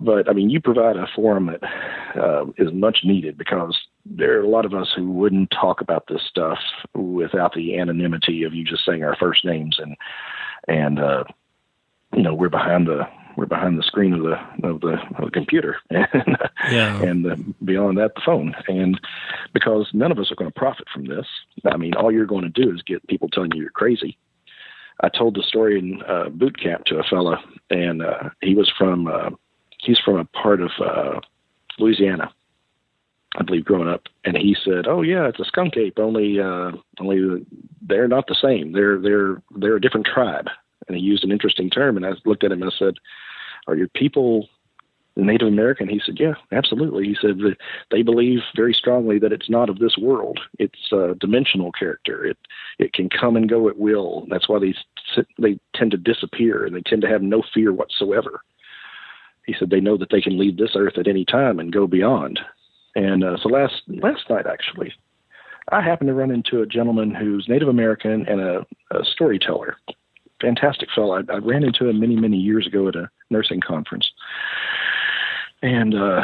[0.00, 3.76] But I mean, you provide a forum that uh, is much needed because
[4.06, 6.58] there are a lot of us who wouldn't talk about this stuff
[6.94, 9.96] without the anonymity of you just saying our first names and
[10.68, 11.24] and uh,
[12.14, 13.08] you know we're behind the
[13.38, 14.36] we're behind the screen of the
[14.68, 16.36] of the, of the computer and
[16.70, 17.00] Yeah.
[17.00, 18.52] and uh, beyond that the phone.
[18.66, 19.00] And
[19.54, 21.26] because none of us are going to profit from this.
[21.64, 24.18] I mean all you're going to do is get people telling you you're crazy.
[25.00, 27.38] I told the story in uh, boot camp to a fella
[27.70, 29.30] and uh, he was from uh,
[29.80, 31.20] he's from a part of uh,
[31.78, 32.32] louisiana
[33.36, 34.02] i believe growing up.
[34.24, 37.46] And he said oh yeah it's a skunk ape only uh only
[37.88, 38.72] they're not the same.
[38.72, 40.48] They're they're they're a different tribe.
[40.88, 42.94] And he used an interesting term and i looked at him and i said
[43.68, 44.48] are your people
[45.16, 45.88] Native American?
[45.88, 47.04] He said, yeah, absolutely.
[47.04, 47.56] He said that
[47.90, 50.40] they believe very strongly that it's not of this world.
[50.58, 52.24] It's a dimensional character.
[52.24, 52.38] It
[52.78, 54.26] it can come and go at will.
[54.30, 54.74] That's why they
[55.38, 58.40] they tend to disappear and they tend to have no fear whatsoever.
[59.46, 61.86] He said they know that they can leave this earth at any time and go
[61.86, 62.38] beyond.
[62.94, 64.92] And uh, so last last night actually,
[65.70, 69.76] I happened to run into a gentleman who's Native American and a, a storyteller.
[70.40, 71.16] Fantastic fellow.
[71.16, 74.10] I, I ran into him many many years ago at a nursing conference.
[75.62, 76.22] And uh,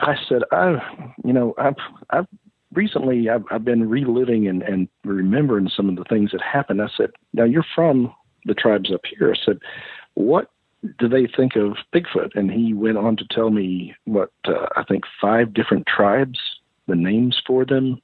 [0.00, 0.76] I said, I,
[1.24, 1.76] you know, I've,
[2.10, 2.26] I've
[2.72, 6.80] recently I've, I've been reliving and, and remembering some of the things that happened.
[6.80, 8.14] I said, now you're from
[8.46, 9.32] the tribes up here.
[9.32, 9.58] I said,
[10.14, 10.50] what
[10.98, 12.30] do they think of Bigfoot?
[12.34, 16.38] And he went on to tell me what uh, I think five different tribes,
[16.86, 18.00] the names for them,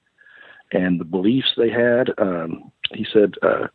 [0.72, 2.10] and the beliefs they had.
[2.18, 3.68] Um, he said uh,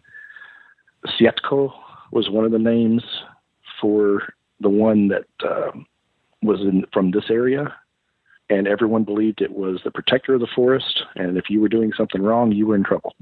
[1.07, 1.73] Seatco
[2.11, 3.03] was one of the names
[3.79, 5.85] for the one that um,
[6.41, 7.73] was in from this area,
[8.49, 11.03] and everyone believed it was the protector of the forest.
[11.15, 13.15] And if you were doing something wrong, you were in trouble.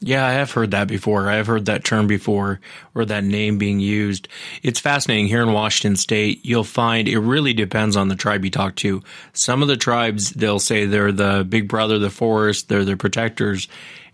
[0.00, 1.30] Yeah, I have heard that before.
[1.30, 2.60] I have heard that term before
[2.94, 4.28] or that name being used.
[4.62, 5.28] It's fascinating.
[5.28, 9.02] Here in Washington state, you'll find it really depends on the tribe you talk to.
[9.32, 12.98] Some of the tribes, they'll say they're the big brother of the forest, they're the
[12.98, 13.66] protectors.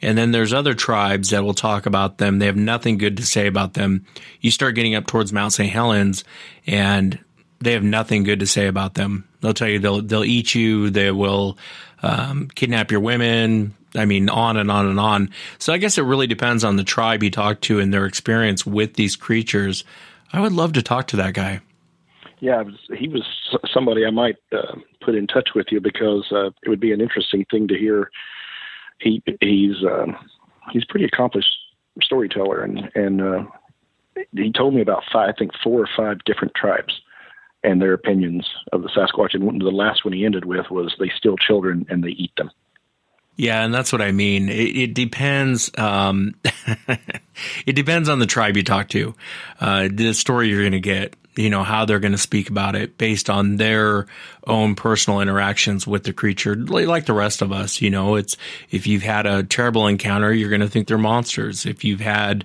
[0.03, 2.39] And then there's other tribes that will talk about them.
[2.39, 4.07] They have nothing good to say about them.
[4.41, 5.71] You start getting up towards Mount St.
[5.71, 6.25] Helens
[6.67, 7.19] and
[7.61, 9.29] they have nothing good to say about them.
[9.41, 10.91] They'll tell you they'll, they'll eat you.
[10.91, 11.59] They will,
[12.03, 13.75] um, kidnap your women.
[13.95, 15.31] I mean, on and on and on.
[15.59, 18.65] So I guess it really depends on the tribe you talk to and their experience
[18.65, 19.85] with these creatures.
[20.33, 21.61] I would love to talk to that guy.
[22.39, 22.65] Yeah,
[22.97, 23.23] he was
[23.73, 27.01] somebody I might uh, put in touch with you because uh, it would be an
[27.01, 28.11] interesting thing to hear.
[29.01, 30.17] He he's um,
[30.73, 31.51] he's pretty accomplished
[32.03, 33.45] storyteller, and and uh,
[34.33, 37.01] he told me about five, I think four or five different tribes
[37.63, 39.35] and their opinions of the Sasquatch.
[39.35, 42.51] And the last one he ended with was they steal children and they eat them.
[43.37, 44.49] Yeah, and that's what I mean.
[44.49, 45.71] It, it depends.
[45.79, 46.35] Um,
[47.67, 49.15] it depends on the tribe you talk to,
[49.61, 51.17] uh, the story you're going to get.
[51.37, 54.07] You know how they're going to speak about it based on their
[54.47, 57.81] own personal interactions with the creature, like the rest of us.
[57.81, 58.37] You know, it's
[58.71, 61.67] if you've had a terrible encounter, you're going to think they're monsters.
[61.67, 62.45] If you've had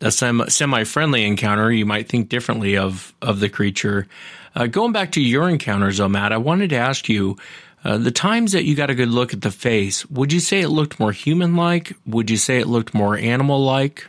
[0.00, 4.08] a sem- semi-friendly encounter, you might think differently of of the creature.
[4.54, 7.36] Uh, going back to your encounters, though, Matt, I wanted to ask you
[7.84, 10.04] uh, the times that you got a good look at the face.
[10.10, 11.94] Would you say it looked more human-like?
[12.06, 14.06] Would you say it looked more animal-like?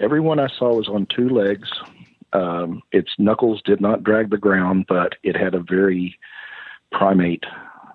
[0.00, 1.68] Everyone I saw was on two legs.
[2.34, 6.18] Um, its knuckles did not drag the ground, but it had a very
[6.92, 7.44] primate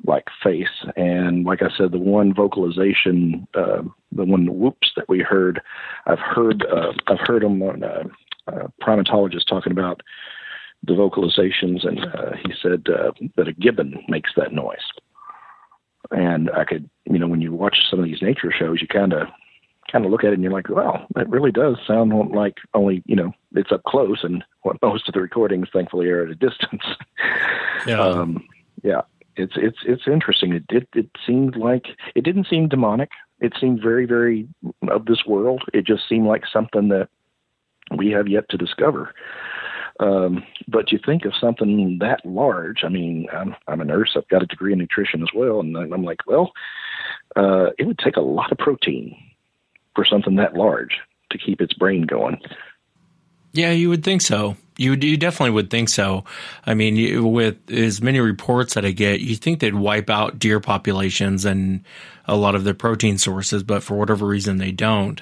[0.05, 0.85] like face.
[0.95, 3.81] And like I said, the one vocalization, uh,
[4.11, 5.61] the one whoops that we heard,
[6.05, 8.03] I've heard, uh, I've heard them on uh,
[8.47, 10.01] uh, primatologist talking about
[10.83, 14.77] the vocalizations, and uh, he said uh, that a gibbon makes that noise.
[16.11, 19.13] And I could, you know, when you watch some of these nature shows, you kind
[19.13, 19.27] of
[19.91, 23.03] kind of look at it and you're like, wow, that really does sound like only
[23.05, 26.35] you know it's up close, and what most of the recordings, thankfully, are at a
[26.35, 26.83] distance.
[27.87, 28.01] Yeah.
[28.01, 28.45] um,
[28.83, 29.01] yeah,
[29.35, 30.53] it's it's it's interesting.
[30.53, 33.09] It did it seemed like it didn't seem demonic.
[33.39, 34.47] It seemed very very
[34.89, 35.63] of this world.
[35.73, 37.09] It just seemed like something that
[37.95, 39.13] we have yet to discover.
[39.99, 42.83] Um, but you think of something that large.
[42.83, 44.11] I mean, I'm I'm a nurse.
[44.15, 46.51] I've got a degree in nutrition as well, and I'm like, well,
[47.35, 49.15] uh, it would take a lot of protein
[49.99, 50.97] for something that large
[51.29, 52.39] to keep its brain going.
[53.51, 54.55] Yeah, you would think so.
[54.77, 56.23] You you definitely would think so.
[56.65, 60.61] I mean, with as many reports that I get, you think they'd wipe out deer
[60.61, 61.83] populations and
[62.27, 65.21] a lot of their protein sources, but for whatever reason they don't,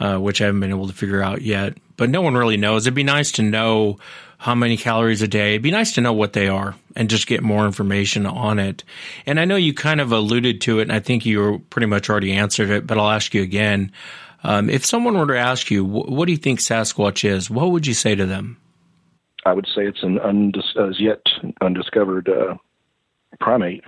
[0.00, 1.78] uh, which I haven't been able to figure out yet.
[1.96, 2.84] But no one really knows.
[2.84, 3.98] It'd be nice to know
[4.38, 5.50] how many calories a day.
[5.52, 8.84] It'd be nice to know what they are and just get more information on it.
[9.24, 12.10] And I know you kind of alluded to it, and I think you pretty much
[12.10, 13.92] already answered it, but I'll ask you again.
[14.44, 17.50] Um, if someone were to ask you, what do you think Sasquatch is?
[17.50, 18.58] What would you say to them?
[19.44, 21.22] I would say it's an undis- as yet
[21.60, 22.56] undiscovered uh,
[23.40, 23.84] primate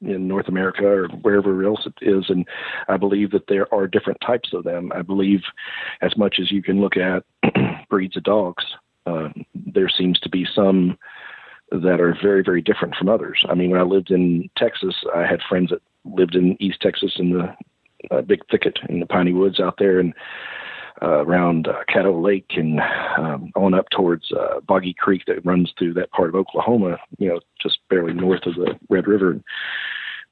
[0.00, 2.24] in North America or wherever else it is.
[2.28, 2.46] And
[2.88, 4.92] I believe that there are different types of them.
[4.94, 5.40] I believe
[6.02, 7.24] as much as you can look at
[7.90, 8.64] breeds of dogs,
[9.06, 10.98] uh, there seems to be some
[11.70, 13.42] that are very, very different from others.
[13.48, 17.14] I mean, when I lived in Texas, I had friends that lived in East Texas
[17.18, 17.54] in the
[18.10, 20.14] uh, big thicket in the piney woods out there and
[21.02, 22.80] uh, around uh, Caddo Lake and
[23.18, 27.28] um, on up towards uh, Boggy Creek that runs through that part of Oklahoma, you
[27.28, 29.40] know, just barely north of the Red River.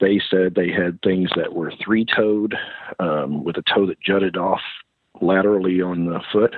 [0.00, 2.54] They said they had things that were three toed
[3.00, 4.60] um, with a toe that jutted off
[5.20, 6.54] laterally on the foot.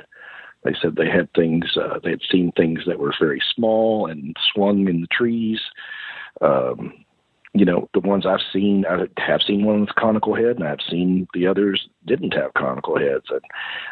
[0.64, 4.34] They said they had things, uh, they had seen things that were very small and
[4.52, 5.60] swung in the trees.
[6.40, 6.92] Um,
[7.52, 10.80] you know, the ones I've seen, I have seen one with conical head, and I've
[10.90, 13.26] seen the others didn't have conical heads.
[13.30, 13.42] And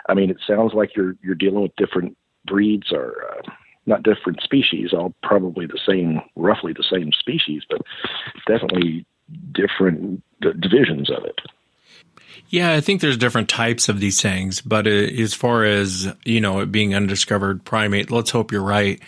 [0.08, 3.52] I mean, it sounds like you're you're dealing with different breeds or uh,
[3.86, 7.82] not different species, all probably the same, roughly the same species, but
[8.46, 9.06] definitely
[9.52, 11.40] different d- divisions of it.
[12.48, 16.40] Yeah, I think there's different types of these things, but uh, as far as you
[16.40, 19.00] know, it being undiscovered primate, let's hope you're right.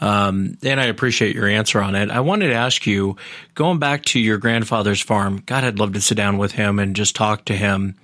[0.00, 2.10] Um, and I appreciate your answer on it.
[2.10, 3.16] I wanted to ask you,
[3.54, 6.96] going back to your grandfather's farm, God, I'd love to sit down with him and
[6.96, 7.96] just talk to him.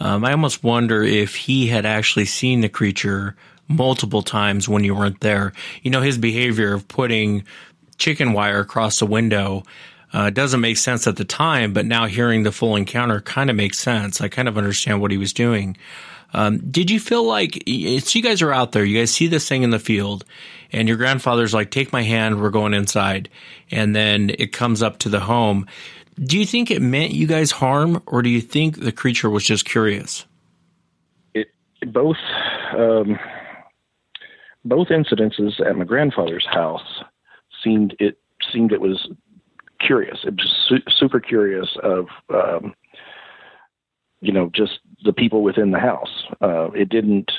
[0.00, 3.36] Um, I almost wonder if he had actually seen the creature
[3.68, 5.52] multiple times when you weren't there.
[5.82, 7.44] You know, his behavior of putting
[7.96, 9.62] chicken wire across the window
[10.12, 13.56] uh, doesn't make sense at the time, but now hearing the full encounter kind of
[13.56, 14.20] makes sense.
[14.20, 15.76] I kind of understand what he was doing.
[16.32, 19.62] Um, did you feel like you guys are out there, you guys see this thing
[19.62, 20.24] in the field,
[20.72, 23.28] and your grandfather's like, "Take my hand, we're going inside,"
[23.70, 25.66] and then it comes up to the home.
[26.22, 29.44] Do you think it meant you guys harm, or do you think the creature was
[29.44, 30.26] just curious?
[31.34, 31.48] It
[31.86, 32.16] both
[32.76, 33.18] um,
[34.64, 37.02] both incidences at my grandfather's house
[37.62, 38.18] seemed it
[38.52, 39.08] seemed it was
[39.86, 40.24] curious.
[40.24, 42.74] Was su- super curious of um,
[44.20, 46.24] you know just the people within the house.
[46.40, 47.30] Uh, it didn't.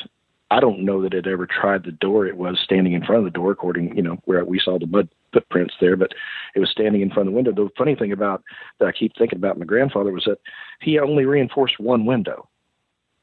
[0.50, 2.26] I don't know that it ever tried the door.
[2.26, 4.88] It was standing in front of the door, according you know where we saw the
[4.88, 5.98] mud footprints there.
[5.98, 6.12] But
[6.56, 7.52] it was standing in front of the window.
[7.52, 8.44] The funny thing about
[8.80, 10.40] that I keep thinking about my grandfather was that
[10.82, 12.48] he only reinforced one window.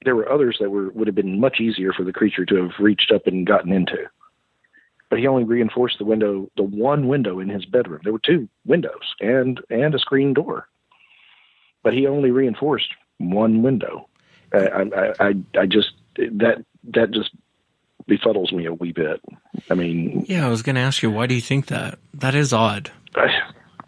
[0.04, 2.72] There were others that were would have been much easier for the creature to have
[2.78, 4.06] reached up and gotten into.
[5.14, 8.00] But he only reinforced the window, the one window in his bedroom.
[8.02, 10.66] There were two windows and and a screen door.
[11.84, 12.88] But he only reinforced
[13.18, 14.08] one window.
[14.52, 17.30] I, I, I, I just that that just
[18.08, 19.20] befuddles me a wee bit.
[19.70, 22.00] I mean, yeah, I was going to ask you, why do you think that?
[22.14, 22.90] That is odd.
[23.14, 23.28] I,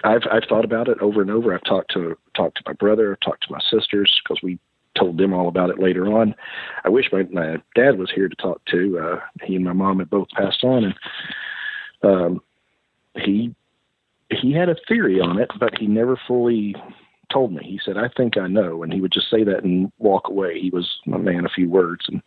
[0.05, 1.53] I've I've thought about it over and over.
[1.53, 4.61] I've talked to talked to my brother, I've talked to my sisters because we
[4.99, 6.35] told them all about it later on.
[6.85, 8.99] I wish my my dad was here to talk to.
[8.99, 10.95] Uh, he and my mom had both passed on, and
[12.03, 12.43] um,
[13.15, 13.55] he
[14.31, 16.75] he had a theory on it, but he never fully
[17.33, 17.63] told me.
[17.65, 20.61] He said, "I think I know," and he would just say that and walk away.
[20.61, 22.23] He was a man a few words, and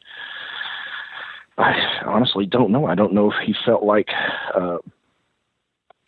[1.58, 1.74] I
[2.06, 2.86] honestly don't know.
[2.86, 4.10] I don't know if he felt like
[4.56, 4.78] uh,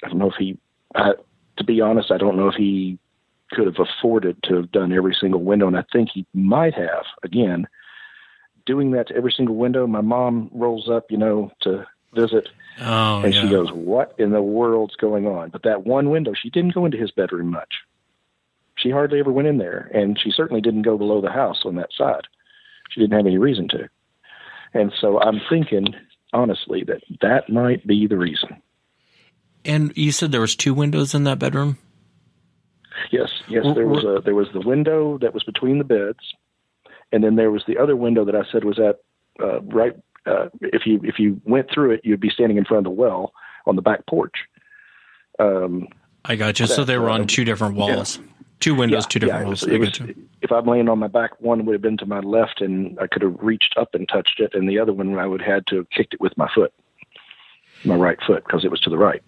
[0.03, 0.57] I don't know if he.
[0.95, 1.13] I,
[1.57, 2.97] to be honest, I don't know if he
[3.51, 7.03] could have afforded to have done every single window, and I think he might have.
[7.23, 7.67] Again,
[8.65, 9.87] doing that to every single window.
[9.87, 12.49] My mom rolls up, you know, to visit,
[12.79, 13.41] Oh, and yeah.
[13.41, 16.85] she goes, "What in the world's going on?" But that one window, she didn't go
[16.85, 17.73] into his bedroom much.
[18.75, 21.75] She hardly ever went in there, and she certainly didn't go below the house on
[21.75, 22.27] that side.
[22.89, 23.89] She didn't have any reason to.
[24.73, 25.93] And so I'm thinking,
[26.33, 28.61] honestly, that that might be the reason.
[29.63, 31.77] And you said there was two windows in that bedroom.
[33.11, 36.33] Yes, yes, there was a there was the window that was between the beds,
[37.11, 38.99] and then there was the other window that I said was at
[39.41, 39.95] uh, right.
[40.25, 42.89] Uh, if you if you went through it, you'd be standing in front of the
[43.01, 43.33] well
[43.65, 44.35] on the back porch.
[45.39, 45.87] Um,
[46.25, 46.67] I got you.
[46.67, 48.19] So they were on two different walls,
[48.59, 49.65] two windows, yeah, two different yeah, it walls.
[49.65, 52.19] was- it was- if I'm laying on my back, one would have been to my
[52.19, 55.25] left, and I could have reached up and touched it, and the other one I
[55.27, 56.73] would have had to have kicked it with my foot,
[57.85, 59.21] my right foot, because it was to the right.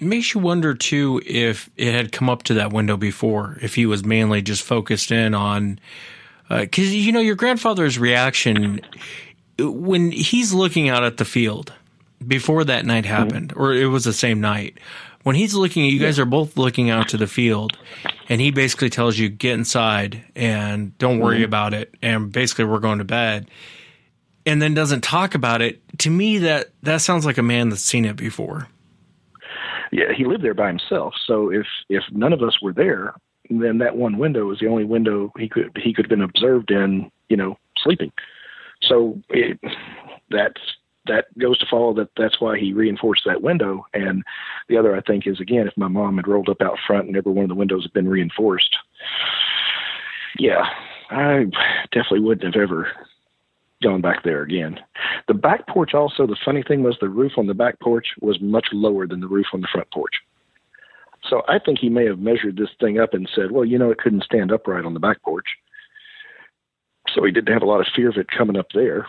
[0.00, 3.86] Makes you wonder too if it had come up to that window before, if he
[3.86, 5.78] was mainly just focused in on,
[6.50, 8.80] uh, because you know your grandfather's reaction
[9.58, 11.72] when he's looking out at the field
[12.26, 13.14] before that night mm-hmm.
[13.14, 14.78] happened, or it was the same night.
[15.22, 17.78] When he's looking, you guys are both looking out to the field,
[18.28, 21.44] and he basically tells you get inside and don't worry mm-hmm.
[21.44, 23.48] about it, and basically we're going to bed,
[24.44, 25.80] and then doesn't talk about it.
[26.00, 28.68] To me, that that sounds like a man that's seen it before.
[29.94, 31.14] Yeah, he lived there by himself.
[31.24, 33.14] So if if none of us were there,
[33.48, 36.72] then that one window was the only window he could he could have been observed
[36.72, 38.10] in, you know, sleeping.
[38.82, 39.60] So it,
[40.30, 40.60] that's
[41.06, 43.86] that goes to follow that that's why he reinforced that window.
[43.94, 44.24] And
[44.68, 47.16] the other, I think, is again, if my mom had rolled up out front and
[47.16, 48.76] every one of the windows had been reinforced,
[50.40, 50.64] yeah,
[51.10, 51.44] I
[51.92, 52.88] definitely wouldn't have ever
[53.84, 54.80] gone back there again.
[55.28, 58.40] The back porch also, the funny thing was the roof on the back porch was
[58.40, 60.14] much lower than the roof on the front porch.
[61.28, 63.90] So I think he may have measured this thing up and said, well, you know,
[63.90, 65.46] it couldn't stand upright on the back porch.
[67.14, 69.06] So he didn't have a lot of fear of it coming up there.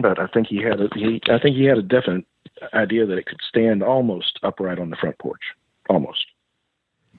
[0.00, 2.26] But I think he had a, he, I think he had a definite
[2.74, 5.40] idea that it could stand almost upright on the front porch,
[5.88, 6.26] almost.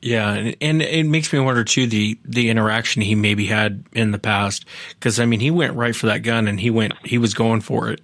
[0.02, 4.20] Yeah, and, it makes me wonder too the the interaction he maybe had in the
[4.20, 7.34] past because I mean he went right for that gun and he went he was
[7.34, 8.02] going for it,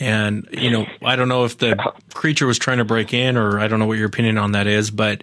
[0.00, 1.76] and you know I don't know if the
[2.14, 4.66] creature was trying to break in or I don't know what your opinion on that
[4.66, 5.22] is, but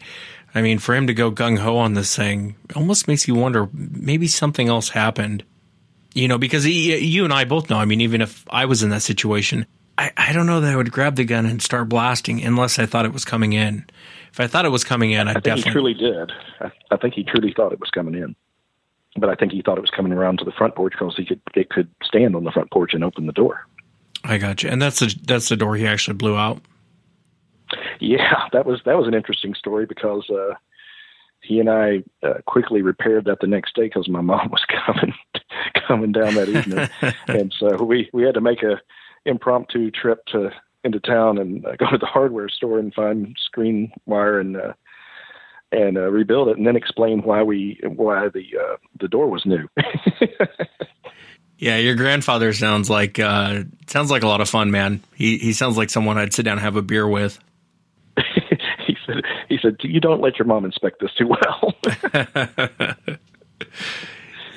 [0.53, 3.67] I mean for him to go gung ho on this thing almost makes you wonder
[3.73, 5.43] maybe something else happened,
[6.13, 8.83] you know because he, you and I both know I mean even if I was
[8.83, 9.65] in that situation
[9.97, 12.85] I I don't know that I would grab the gun and start blasting unless I
[12.85, 13.85] thought it was coming in.
[14.35, 16.31] If I thought it was coming in, I'd I think definitely he truly did.
[16.59, 18.35] I, I think he truly thought it was coming in,
[19.15, 21.23] but I think he thought it was coming around to the front porch because he
[21.23, 23.65] could it could stand on the front porch and open the door.
[24.25, 24.69] I got you.
[24.69, 26.61] And that's the that's the door he actually blew out.
[28.01, 30.55] Yeah, that was that was an interesting story because uh,
[31.39, 35.13] he and I uh, quickly repaired that the next day because my mom was coming
[35.87, 36.89] coming down that evening,
[37.29, 38.81] and so we we had to make a
[39.25, 40.51] impromptu trip to
[40.85, 44.73] into town and uh, go to the hardware store and find screen wire and uh,
[45.71, 49.45] and uh, rebuild it, and then explain why we why the uh, the door was
[49.45, 49.67] new.
[51.57, 55.01] Yeah, your grandfather sounds like uh sounds like a lot of fun, man.
[55.15, 57.39] He he sounds like someone I'd sit down and have a beer with.
[58.85, 61.73] he said he said you don't let your mom inspect this too well.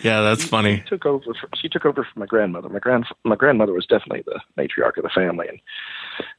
[0.03, 0.85] Yeah, that's funny.
[0.87, 1.35] took over.
[1.35, 2.68] For, she took over from my grandmother.
[2.68, 5.59] My grand my grandmother was definitely the matriarch of the family, and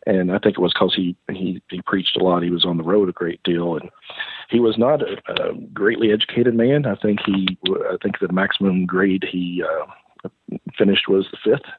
[0.05, 2.43] and I think it was because he he he preached a lot.
[2.43, 3.89] He was on the road a great deal, and
[4.49, 6.85] he was not a, a greatly educated man.
[6.85, 10.29] I think he I think the maximum grade he uh,
[10.77, 11.69] finished was the fifth,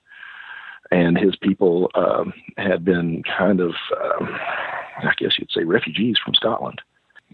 [0.90, 4.28] and his people um, had been kind of um,
[4.98, 6.80] I guess you'd say refugees from Scotland.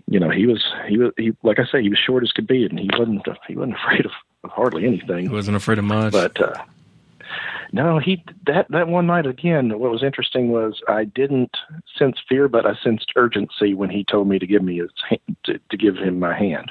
[0.08, 2.46] You know, he was he was he like I say he was short as could
[2.46, 4.12] be, and he wasn't he wasn't afraid of
[4.44, 5.26] hardly anything.
[5.26, 6.12] He wasn't afraid of much.
[6.12, 6.62] But uh,
[7.72, 9.78] no, he that that one night again.
[9.78, 11.56] What was interesting was I didn't
[11.98, 15.36] sense fear, but I sensed urgency when he told me to give me his hand,
[15.44, 16.70] to, to give him my hand,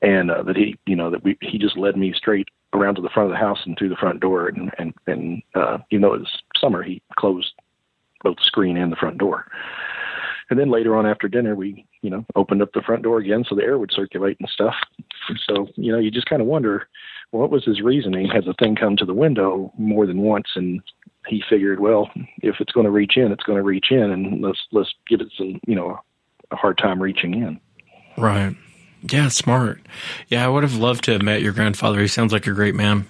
[0.00, 3.02] and uh, that he you know that we he just led me straight around to
[3.02, 5.98] the front of the house and through the front door, and and and uh, you
[5.98, 6.82] know it was summer.
[6.82, 7.52] He closed
[8.22, 9.46] both the screen and the front door.
[10.50, 13.44] And then later on after dinner, we, you know, opened up the front door again
[13.48, 14.74] so the air would circulate and stuff.
[15.48, 16.88] So, you know, you just kind of wonder
[17.30, 18.28] what was his reasoning?
[18.28, 20.82] Had the thing come to the window more than once, and
[21.26, 22.10] he figured, well,
[22.42, 25.20] if it's going to reach in, it's going to reach in, and let's let's give
[25.20, 25.98] it some, you know,
[26.50, 27.58] a hard time reaching in.
[28.18, 28.54] Right.
[29.10, 29.80] Yeah, smart.
[30.28, 32.00] Yeah, I would have loved to have met your grandfather.
[32.00, 33.06] He sounds like a great man.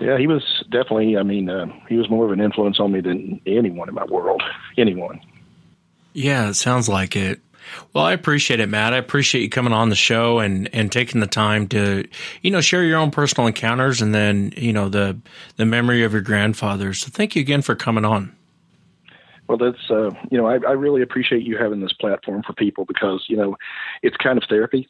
[0.00, 1.16] Yeah, he was definitely.
[1.16, 4.04] I mean, uh, he was more of an influence on me than anyone in my
[4.04, 4.42] world.
[4.76, 5.20] Anyone.
[6.18, 7.40] Yeah, it sounds like it.
[7.92, 8.92] Well, I appreciate it, Matt.
[8.92, 12.08] I appreciate you coming on the show and, and taking the time to,
[12.42, 15.16] you know, share your own personal encounters and then, you know, the
[15.58, 16.92] the memory of your grandfather.
[16.92, 18.34] So thank you again for coming on.
[19.46, 22.84] Well, that's uh, you know, I, I really appreciate you having this platform for people
[22.84, 23.56] because you know,
[24.02, 24.88] it's kind of therapy.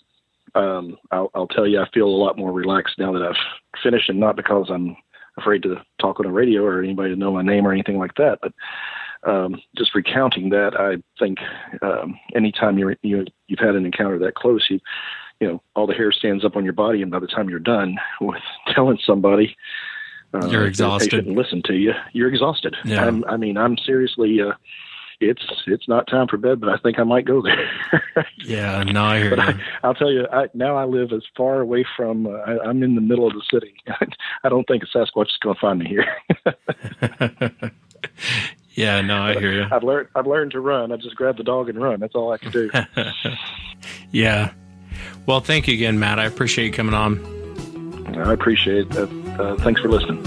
[0.54, 4.08] Um, I'll, I'll tell you, I feel a lot more relaxed now that I've finished,
[4.08, 4.96] and not because I'm
[5.36, 8.14] afraid to talk on the radio or anybody to know my name or anything like
[8.14, 8.54] that, but
[9.26, 11.38] um, just recounting that, I think
[11.82, 14.80] um, anytime you're, you you've had an encounter that close, you
[15.40, 17.58] you know all the hair stands up on your body, and by the time you're
[17.58, 18.42] done with
[18.74, 19.56] telling somebody,
[20.34, 21.10] uh, You're exhausted.
[21.10, 21.92] shouldn't listen to you.
[22.12, 22.76] You're exhausted.
[22.84, 23.06] Yeah.
[23.06, 24.40] I'm, I mean, I'm seriously.
[24.40, 24.52] Uh,
[25.20, 27.68] it's it's not time for bed, but I think I might go there.
[28.44, 29.60] Yeah, no, I hear but you.
[29.82, 32.26] I, I'll tell you, I, now I live as far away from.
[32.26, 33.74] Uh, I, I'm in the middle of the city.
[34.44, 36.06] I don't think a Sasquatch is going to find me here.
[38.78, 39.66] Yeah, no, I hear you.
[39.70, 40.08] I've learned.
[40.14, 40.92] I've learned to run.
[40.92, 42.00] I just grab the dog and run.
[42.00, 42.70] That's all I can do.
[44.10, 44.52] Yeah.
[45.26, 46.18] Well, thank you again, Matt.
[46.18, 47.18] I appreciate you coming on.
[48.16, 48.96] I appreciate it.
[48.96, 49.02] Uh,
[49.42, 50.24] uh, thanks for listening.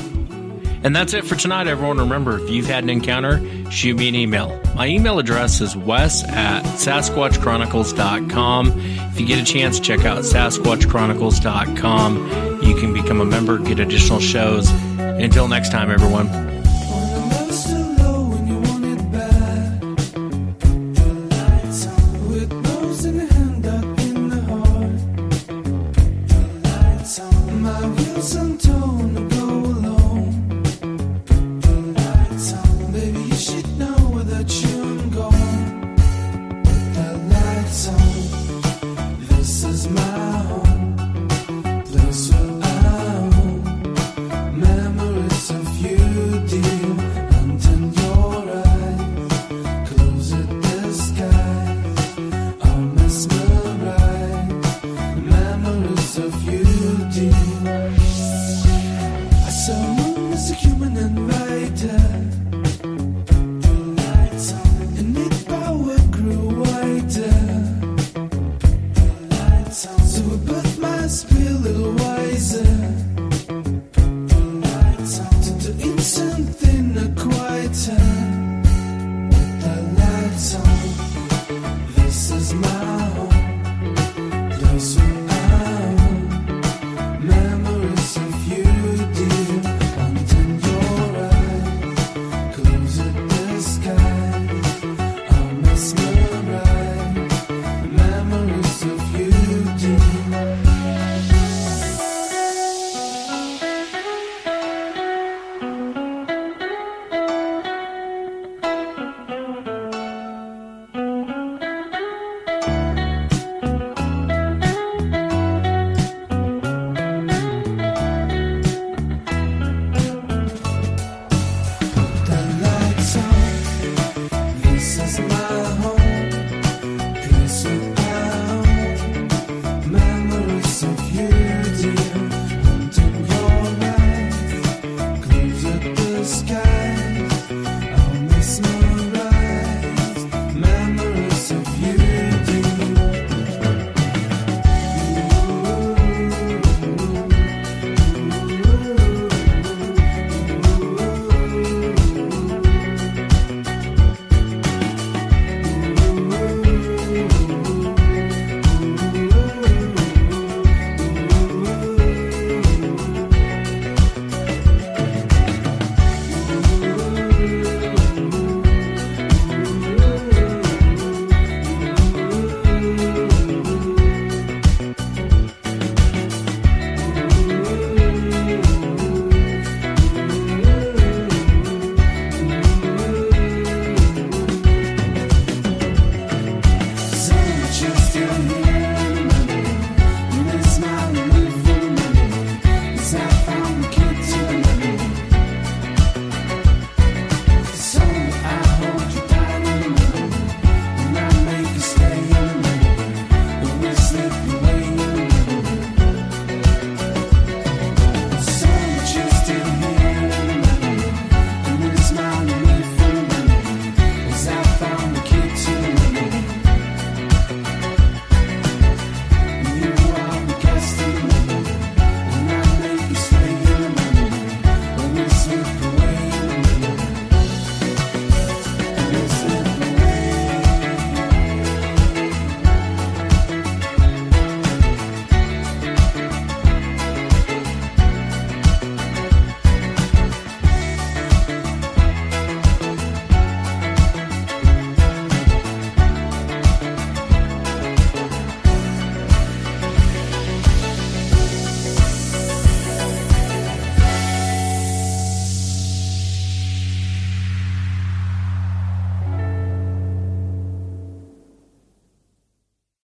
[0.83, 1.99] And that's it for tonight, everyone.
[1.99, 3.39] Remember, if you've had an encounter,
[3.71, 4.59] shoot me an email.
[4.75, 8.71] My email address is wes at sasquatchchronicles.com.
[8.79, 12.61] If you get a chance, check out sasquatchchronicles.com.
[12.63, 14.71] You can become a member, get additional shows.
[14.97, 16.50] Until next time, everyone.